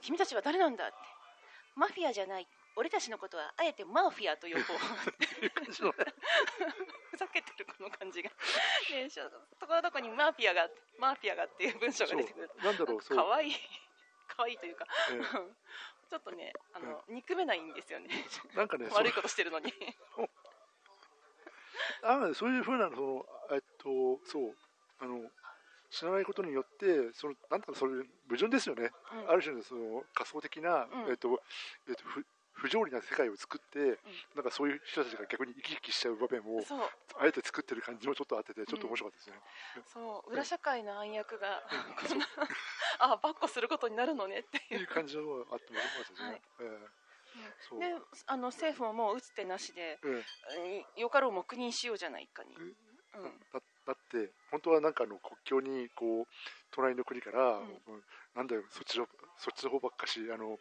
[0.00, 0.94] 君たちは誰なんだって。
[1.76, 2.48] マフィアじゃない。
[2.74, 4.62] 俺たちのことはあえてマーフィアと呼ぼう。
[7.12, 8.30] ふざけてるこの感じが。
[8.88, 9.28] でしょ
[9.60, 12.48] ところどころにマーフィアがマーフィアがっていう文章が出てくる。
[12.48, 12.64] そう。
[12.64, 13.18] なんだろうそう。
[13.18, 13.50] かわい。
[13.50, 13.54] い
[14.26, 14.86] かわいいというか。
[15.10, 15.20] え
[16.12, 18.08] ちょっとねあの、憎めないんですよね。
[18.52, 19.72] え なんかね悪いことしてるのに。
[22.04, 24.54] あそういうふうなその、えっと、そう。
[24.98, 25.30] あの
[25.88, 29.30] 知らないことによってそのなんだろうそれ矛盾ですよね、うん。
[29.30, 31.08] ある種のその仮想的な、うん。
[31.08, 31.42] えっと
[31.88, 33.98] えっと、不不条理な世界を作って、
[34.34, 36.60] なんかそういう人たちが逆に生き生きしちゃう場面を
[37.18, 40.32] あえて作ってる感じもちょっとあっててちょっと面白かったですね、そう。
[40.32, 41.62] 裏社会の暗躍が
[42.08, 42.18] こん。
[42.18, 42.26] な
[43.00, 46.42] あバッコすることになるのねっていいうう感じのがあって面白かったですね、はい。
[46.60, 47.02] ええ。
[47.60, 47.80] そう。
[47.80, 47.86] で
[48.26, 50.24] あの政府ももう打つ手なしでえ
[50.56, 51.00] えうん。
[51.00, 52.76] よかろう黙認しようじゃないかに、うん。
[53.14, 53.40] うん。
[53.52, 56.26] だだって本当はなんかあの国境にこう
[56.70, 57.82] 隣の国から、うん。
[57.86, 58.04] うん。
[58.34, 60.58] なんだよそっちのそっちの方ばっかしあの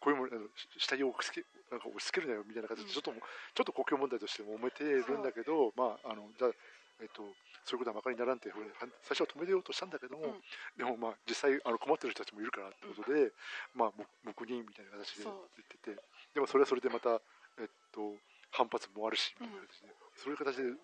[0.00, 3.20] こういうものあのし死体を押し付けなんか押し付けるなよみたいな形でちょっとも、
[3.54, 6.50] ちょっと国境問題としても揉めてるんだけどまああのじゃあ
[6.98, 7.22] えっと、
[7.62, 10.42] そういうことはばかりにならんっていうふうには最初は止めようとしたんだけども、うん。
[10.74, 13.30] でもまあ実際あの困ってる人たちもいるからってことで、
[13.74, 16.02] まあ黙黙認みたいな形で言ってて
[16.34, 17.22] でもそれはそれでまた、
[17.62, 18.18] えっと、
[18.50, 20.78] 反発もあるしみたいな形で、そういう形で、うん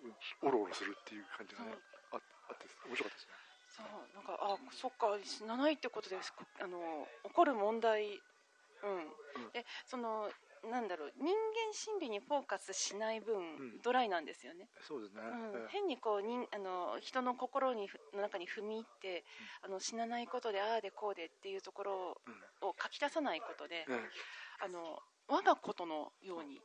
[0.47, 1.75] おろおろするっていう感じがね
[2.15, 3.35] ああって面白かったですね。
[3.75, 3.91] そう。
[4.15, 6.31] なんかあそっか死なないってことです。
[6.63, 6.79] あの
[7.27, 8.23] 起こる問題
[8.85, 9.51] うん、うん。
[9.51, 10.29] でその
[10.69, 11.33] なんだろう人間
[11.73, 13.81] 心理にフォーカスしない分、ん。
[13.83, 15.21] ドライなんですよね、そうですね。
[15.21, 15.61] うん。
[15.61, 19.23] ええ変にこう人あの人の心にふの中に踏み入って、
[19.61, 22.69] あの死なないことでああでこうでっていうところうん。
[22.69, 24.09] を書き出さないことで、え
[24.63, 26.61] あの我がことのように、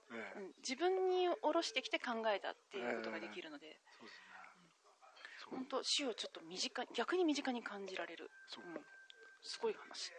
[0.62, 3.76] 自分に下ろしてきて考えたっていうことができるので、
[5.50, 8.30] 本当死をちょっと身近に逆に身近に感じられる、
[9.42, 10.12] すごい話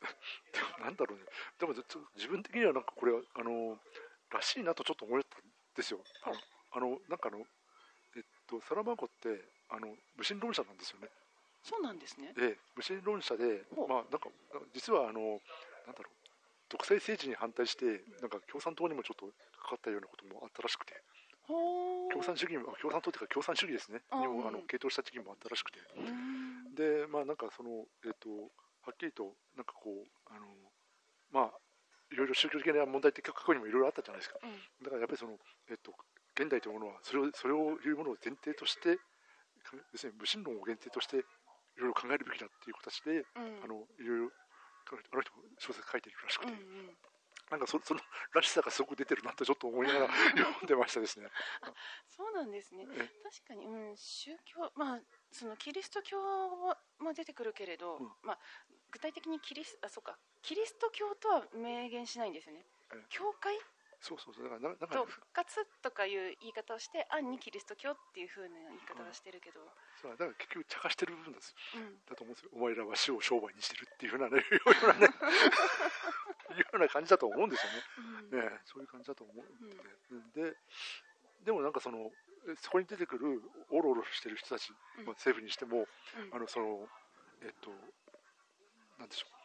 [0.52, 1.24] でもなんだろうね。
[1.58, 3.80] でも自分的にはなんかこれはあの
[4.30, 5.42] らしいなとちょっと思ったん
[5.74, 6.02] ですよ。
[6.22, 6.36] あの
[6.72, 7.46] あのなんかあの
[8.16, 11.10] えっとサラマゴってあの無神論者なんですよね。
[11.62, 12.32] そうなんですね。
[12.34, 14.30] で無神論者でまあなんか
[14.72, 15.40] 実はあの
[15.86, 16.20] なんだろう
[16.68, 19.26] 独裁政治に反対してなんか共産党にもちょっと
[19.60, 21.02] かかったようなこともあったらしくて。
[22.12, 24.02] 共産主義も共産党っていうか共産主義ですね。
[24.12, 25.80] うんにもあの傾倒した時期もあったらしくて。
[26.76, 28.28] でまあなんかそのえっと
[28.84, 30.46] はっきりとなんかこうあの
[31.30, 31.58] まあ
[32.10, 34.38] いろいろ宗教的な問題って過去にもいろいろあったじゃないですか。
[34.42, 34.58] うん。
[34.82, 35.38] だからやっぱりその
[35.70, 35.94] えっと
[36.34, 38.96] 現代というものはそれをそれをいうものを前提として
[39.62, 41.22] か要するに無神論を前提としてい
[41.78, 43.62] ろいろ考えるべきだっていう形でうん。
[43.62, 44.32] あのいろいろ
[44.90, 46.96] あの人も小説書いてるらしくて、うんうん
[47.50, 48.00] なんかそ その
[48.32, 51.28] らしさがすごく出てるなとちょっと思いながら読んでましたですね。
[52.08, 52.86] そうなんですね。
[52.92, 56.18] え確かに、うん、宗教まあそのキリスト教
[56.66, 58.12] は、まあ、出てくるけれど、うん。
[58.22, 58.38] まあ、
[58.90, 60.18] 具体的にキリスあそうか。
[60.42, 62.66] キリスト教とは明言しないんですよね。
[62.92, 63.04] え。
[63.08, 63.58] 教会
[64.00, 64.44] そうそうそう。
[64.44, 69.60] だからななんかと復活とかいう言い方をして暗にキリスト教っていう風な言い方はしてるけど、
[70.00, 72.00] そうだから結局茶化してる部分ですうん。
[72.08, 72.50] だと思うんですよ。
[72.56, 75.06] お前らは死を商売にしてるっていうふうなねようなね。
[76.50, 77.84] い うような感じだと思うんですよね。
[78.32, 78.40] うん。
[78.40, 80.56] ねそういう感じだと思うんで、で
[81.44, 82.10] でもなんかその
[82.48, 85.04] えそこに出てくるオロオロしてる人たち、うん。
[85.04, 85.86] まあ、政府にしても
[86.16, 86.34] うん。
[86.34, 86.88] あのその
[87.42, 87.70] えっと
[88.98, 89.39] なんでしょう、え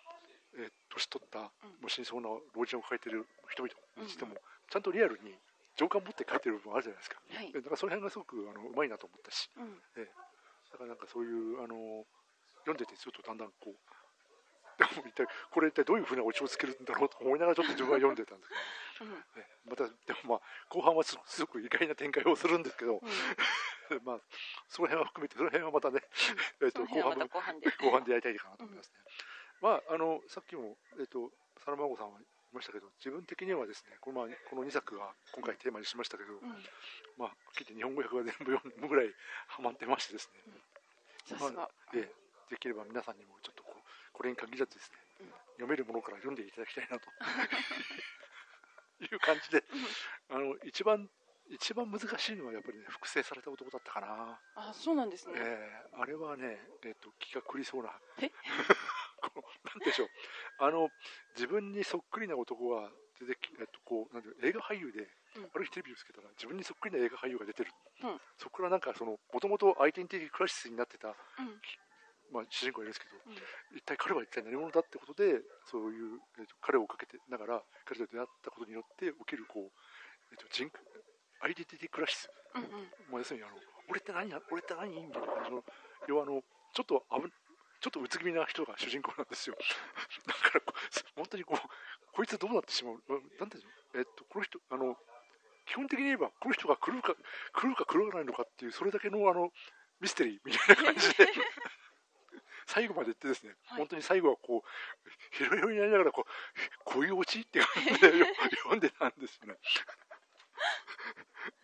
[0.95, 1.45] 年取った、うん。
[1.45, 4.35] もう死にそうな老人を抱えてる人々にしても、
[4.71, 5.35] ちゃんとリアルに
[5.75, 7.19] 情感持って書いてる部分あるじゃないですか。
[7.35, 7.51] はい。
[7.51, 9.75] えだからその辺がすごくあのうまいなと思ったし、うん。
[9.95, 12.07] だからなんかそういうあの
[12.63, 13.75] 読んでてちょっとだんだんこう
[15.07, 18.49] 一体これ一体どういうふうなオチをつけるんだろうと思いながらちょっと自分は読んでたんです
[18.99, 19.17] けど、うん。
[19.19, 19.23] ね、
[19.65, 23.09] またでもまあ後半はすすごく意外な展開をするんですけど、うん。
[24.03, 24.19] まあ
[24.67, 26.01] その辺は含めてその辺はまたね、
[26.61, 27.01] えっと後後
[27.39, 27.71] 半で。
[27.71, 28.99] 後半でやりたいかなと思いますね。
[29.65, 31.33] まああのさっきもえっと
[31.65, 36.53] サラマゴさんは言いましたけど自分的にはですねこの,、まあ、この2作が今回テーマにしましたけど、うん。
[37.17, 39.09] まあ聞いて日本語訳が全部読むぐらい
[39.49, 40.53] ハマってましてですね。
[41.25, 41.65] さすが。
[41.89, 42.13] で
[42.53, 43.81] できれば皆さんにもちょっとこう
[44.13, 45.33] これに限らずですね、うん。
[45.57, 47.09] 読めるものから読んでいただきたいなと。
[49.01, 49.63] いう感じで
[50.29, 51.09] あの一番
[51.49, 58.29] 一番難しいのはやっぱりね複製された男だったかな、あそうなんですね、えーあれはね、えっと気が狂いそうなえ？
[59.29, 60.09] こ うなんでしょう。
[60.59, 60.89] あの
[61.35, 65.49] 自分にそっくりな男が出てき、えっと、こうなんていうの映画俳優で、うん。
[65.53, 67.71] ある日テレビをつけたら自分にそっくりな映画俳優が出てる、
[68.03, 68.21] うん。
[68.37, 71.11] そこからなんかそのもともとアイデンティティクライシスになってたう
[71.41, 71.61] ん。
[72.31, 73.77] まあ、主人公がいるんですけど、うん。
[73.77, 79.71] 一体彼は一体何者だってことでそういう、えーと彼をかけてながら彼と出会ったことによって起きるこう、
[80.31, 80.69] えー、と人
[81.41, 82.69] アイデンティティクラシス、うんうん。
[82.71, 83.57] まあ、要するにあの
[83.89, 84.89] 俺って何や俺って何？
[84.89, 85.63] みたいな感じの
[86.07, 86.41] 要はあの
[86.73, 87.31] ちょっと危
[87.85, 89.55] ちょっとうつ気味な人が主人公なんですよ。
[90.25, 91.69] だからこう本当にこう
[92.13, 92.99] こいつどうなってしまう？
[93.39, 93.69] なんていうの？
[93.93, 94.97] えっ、とこの人あの
[95.67, 97.13] 基本的に言えばこの人が来るか
[97.53, 99.53] 来るか来らないのかっていうそれだけのあの
[99.99, 101.27] ミステリーみたいな感じで。
[102.67, 103.77] 最後まで言ってですね、はい。
[103.77, 106.31] 本当に最後はこうヘロヘロになりながらこう
[106.83, 107.41] こういうオチ？
[107.41, 108.25] って感じでよ
[108.65, 109.59] 読んでたんですよね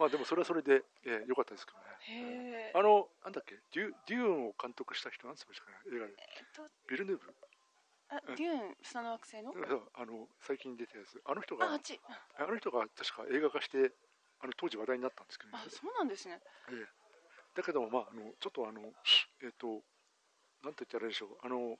[0.02, 1.86] まあでもそれはそれで、えー、よかったですけどね。
[2.10, 2.74] へえ。
[2.74, 3.54] あのなんだっけ？
[3.78, 5.30] デュデューンを監督した人？
[5.30, 5.94] なんですかね？
[5.94, 6.18] 映画で。
[6.18, 7.22] えっとビルヌーブ？
[8.10, 9.54] あデューン砂の惑星の？
[9.94, 11.22] あの最近出たやつ。
[11.22, 13.94] あの人があの人が確か映画化して
[14.42, 15.62] あの当時話題になったんですけど、ね。
[15.62, 16.42] あそうなんですね。
[16.74, 16.90] ええ。
[17.54, 18.82] だけども、まあ、あのちょっとあの、
[19.44, 19.86] えっ、と、
[20.66, 21.78] なんと言ったらいいでしょう、あの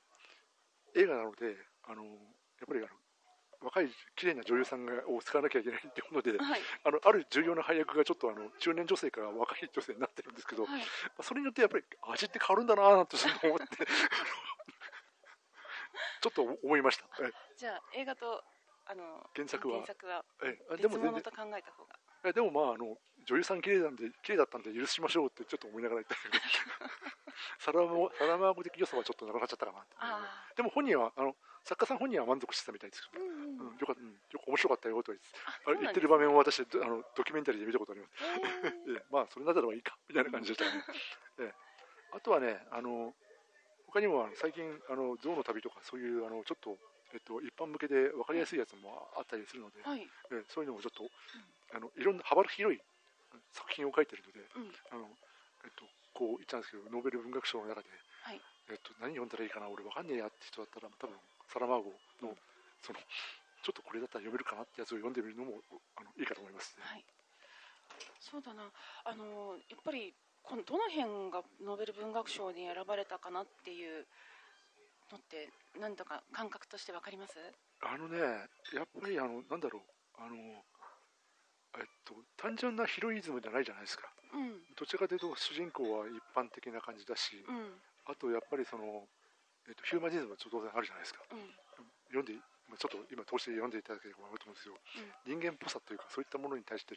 [0.94, 1.56] 映画なので、
[1.88, 3.01] あのやっぱりあの
[3.62, 6.60] 若い綺麗な女優さんがを使わなきゃいけないっていうので、はい。
[6.84, 10.82] あのある重要な配役がちょっとあの中年女性から若い女性になってるんですけど、まはい。
[11.18, 13.66] あそれによってやっぱり味って変わるんだなぁなんてちょっと思って、
[16.22, 17.04] ちょっと思いました。
[17.20, 18.42] えじゃあ映画と
[18.86, 19.02] あの
[19.34, 19.74] 原作は。
[19.74, 20.24] 原作は
[20.76, 21.98] 別物と考えた方が。
[22.24, 22.96] えでもまああの
[23.26, 26.42] 女優さん綺麗なんで綺麗だったんで許しましょうってちょっと思いながら言ったけど
[27.58, 29.82] サラマサラマーゴ的良さはちょっとなくなっちゃったかな
[30.56, 30.62] で。
[30.62, 31.34] も本人はあの
[31.64, 35.18] 作家さん本人は満足してたみたいですけど、あうんうんうん、よかった、うん、よく面白かったよとは
[35.80, 38.12] 言ってる場面を私あのドキュメンタリーで見たことあります、
[38.90, 40.82] ええまあそれならばいいかみたいな感じでしたね、
[41.38, 41.54] ええ。
[42.12, 43.14] あとはねあの
[43.86, 46.78] 他にも最近あの象の旅とかそういうあのちょっと
[47.12, 50.00] えっと、一般向けで分かりやすいやつもあったりするので、はい。
[50.30, 51.04] ええそういうのもちょっと、
[51.76, 52.80] あのいろんな幅広い
[53.52, 54.72] 作品を書いてるので、うん。
[54.90, 55.10] あの
[55.64, 55.84] えっと、
[56.14, 57.88] こう言ったんですけどノーベル文学賞の中で、
[58.22, 58.40] はい。
[58.70, 61.16] えっと、何読んだらいいかな俺わかんねえやって人だったら多分
[61.52, 61.92] サラマーゴ
[62.22, 62.32] の
[62.80, 62.98] その
[63.62, 65.62] ちょっとこれだったら読めるかなってやつを読んでみるのも
[65.96, 66.82] あのいいかと思いますね。
[66.84, 67.04] はい。
[68.18, 68.66] そうだな。
[69.04, 74.06] あのやっぱりこのどの辺がノーベル文学賞に選ばれたかなっていう
[75.10, 77.38] のって何とか感覚として分かります？
[77.82, 78.18] あのね
[78.74, 79.82] やっぱりあのなんだろう。
[80.18, 80.36] あの
[81.78, 84.10] えっと単純なヒロイズムじゃないじゃないですか。
[84.34, 84.58] うん。
[84.74, 87.80] どちらかというと主人公は一般的な感じだし、うん。
[88.06, 89.06] あとやっぱりその、
[89.68, 91.22] えっと、ヒューマニズムはちょっと当然あるじゃないですか。
[91.30, 91.54] うん。
[92.10, 94.76] 読んでまあちょっと今通して読んでいただければ分かると思うんですよ、
[95.26, 96.96] 人間っぽさというかそういったものに対して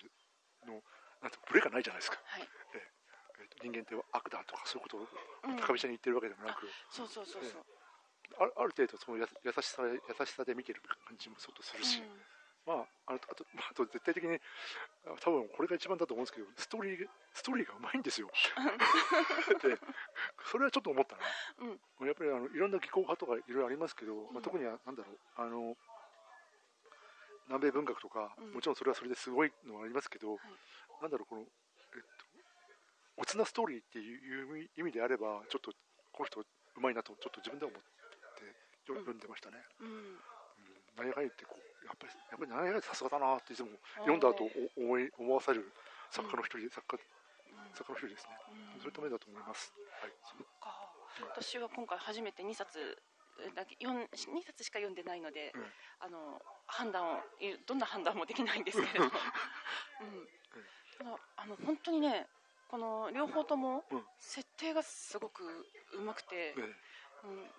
[0.66, 0.82] の
[1.22, 2.48] なんてブレがないじゃないですか、はい。
[2.76, 5.08] えっと人間って悪だとかそういうことを
[5.52, 5.58] うん。
[5.58, 7.66] 高飛車に言ってるわけでもなく、そうそうそうそう。
[8.40, 12.02] あある程度そのや優しさ優しさで見てる感じもちょっとするし、
[12.66, 14.42] まあ、あのあと、まあ、あと絶対的に、
[15.06, 18.28] あ多分これが一番だと思うんですけど、ストーリー、ストーリーがうまいんですよ。
[19.62, 19.78] で、
[20.46, 21.26] それはちょっと思ったな。
[22.06, 25.76] やっぱりあのいろんな技巧派とかいろいろありますけど、まあ、特にはなんだろう、あの、
[27.48, 28.54] 南米文学とか、うん。
[28.54, 30.38] もちろんそれはそれですごいのはありますけど、
[31.02, 32.26] なんだろう、この、えっと、
[33.18, 35.72] おつなストーリーっていう意味意味であれば、ちょっと
[36.12, 36.46] この人う
[36.82, 37.82] まいなと、ちょっと自分でも思っ
[38.38, 38.46] て
[38.92, 39.58] よ読んでましたね。
[39.82, 39.88] うん。
[39.88, 40.18] うん。
[40.98, 43.70] 何やかんやってこうやっぱりやっぱり何やかんさすがだなっていつも
[44.00, 44.46] 読んだ後
[44.78, 45.72] お思い思わされる
[46.10, 47.04] 作家の一人で、作家
[47.76, 48.38] 作家の一人ですね、
[48.76, 48.82] うん。
[48.82, 50.12] そういった面だと思います、はい、
[50.60, 50.90] か。
[51.36, 52.80] 私は今回初めて2冊
[53.56, 55.64] だけ読ん2冊しか読んでないので、うん。
[56.00, 57.20] あの判断を
[57.68, 59.06] どんな判断もできないんですけれど。
[59.06, 59.12] も、
[61.02, 62.28] うん、あの本当にね
[62.70, 64.04] この両方ともうん。
[64.20, 65.44] 設定がすごく
[65.94, 66.64] うまくて、ね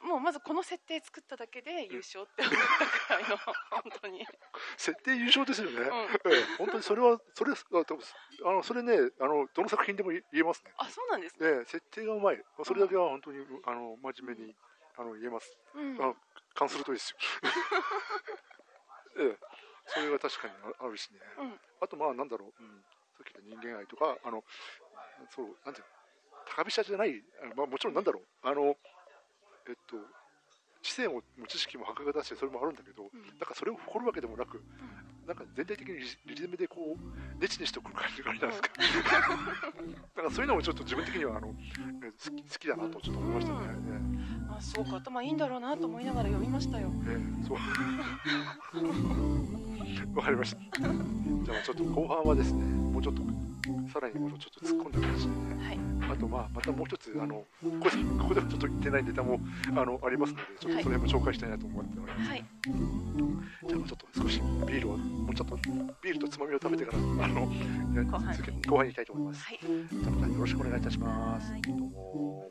[0.02, 3.36] うん、もうまずこの設定作っただけで優勝って思ったくらいの
[3.82, 4.24] 本当に、
[4.76, 6.56] 設定優勝ですよね、うん、ええ。
[6.58, 10.72] 本当にそれはそれあのそれねあのどの作品でも言えますね。
[10.76, 12.44] あそうなんですね、で設定がうまい。
[12.64, 14.56] それだけは本当にあの真面目に
[14.96, 15.58] あの言えます。
[15.74, 15.96] うん。
[15.96, 16.16] あの
[16.54, 17.18] 感するといいですよ。
[19.18, 19.38] ええ。
[19.86, 21.60] それは確かにああるしね、うん。
[21.80, 22.84] あとまあなんだろう、うん、
[23.16, 24.44] さっき言った人間愛とかあの
[25.30, 25.96] そうなんていうの。
[26.46, 27.22] 高飛車じゃない。
[27.56, 28.26] まあもちろんなんだろう。
[28.42, 28.76] あの
[29.68, 29.96] えっと
[30.82, 33.22] 知性も知識も博学だしそれもあるんだけど、うん。
[33.26, 34.62] なんかそれを誇るわけでもなく
[35.26, 41.52] なんか全体的にリズムでこうネチネチとくる感じがありなんですか、 だからそういうのもちょっと自分的にはあの
[42.04, 43.58] え好き好きだなとちょっと思いましたね、
[44.56, 44.96] あそうか。
[44.98, 46.92] 頭いいんだろうなと思いながら読みましたよ。
[47.08, 47.58] ええええそう
[50.14, 50.58] わかりました。
[50.80, 53.22] じゃあちょっと後半はですねもうちょっと
[53.92, 55.78] さらにもうちょっと突っ込んだ感じでねはい。
[56.12, 57.44] あとまあまたもう一つあのこ
[57.80, 62.44] こでここではちょっと言ってないネタもあのありますのでちょっとそれも紹介したいなと思っております、はい。
[63.68, 65.56] じゃあちょっと少しビールをもうちょっと
[66.02, 68.34] ビールとつまみを食べてからあのね後半。
[68.68, 69.58] 後半に行きたいと思います、はい。
[69.60, 71.62] じゃあまたよろしくお願いいたします、はい。
[71.62, 72.50] どうも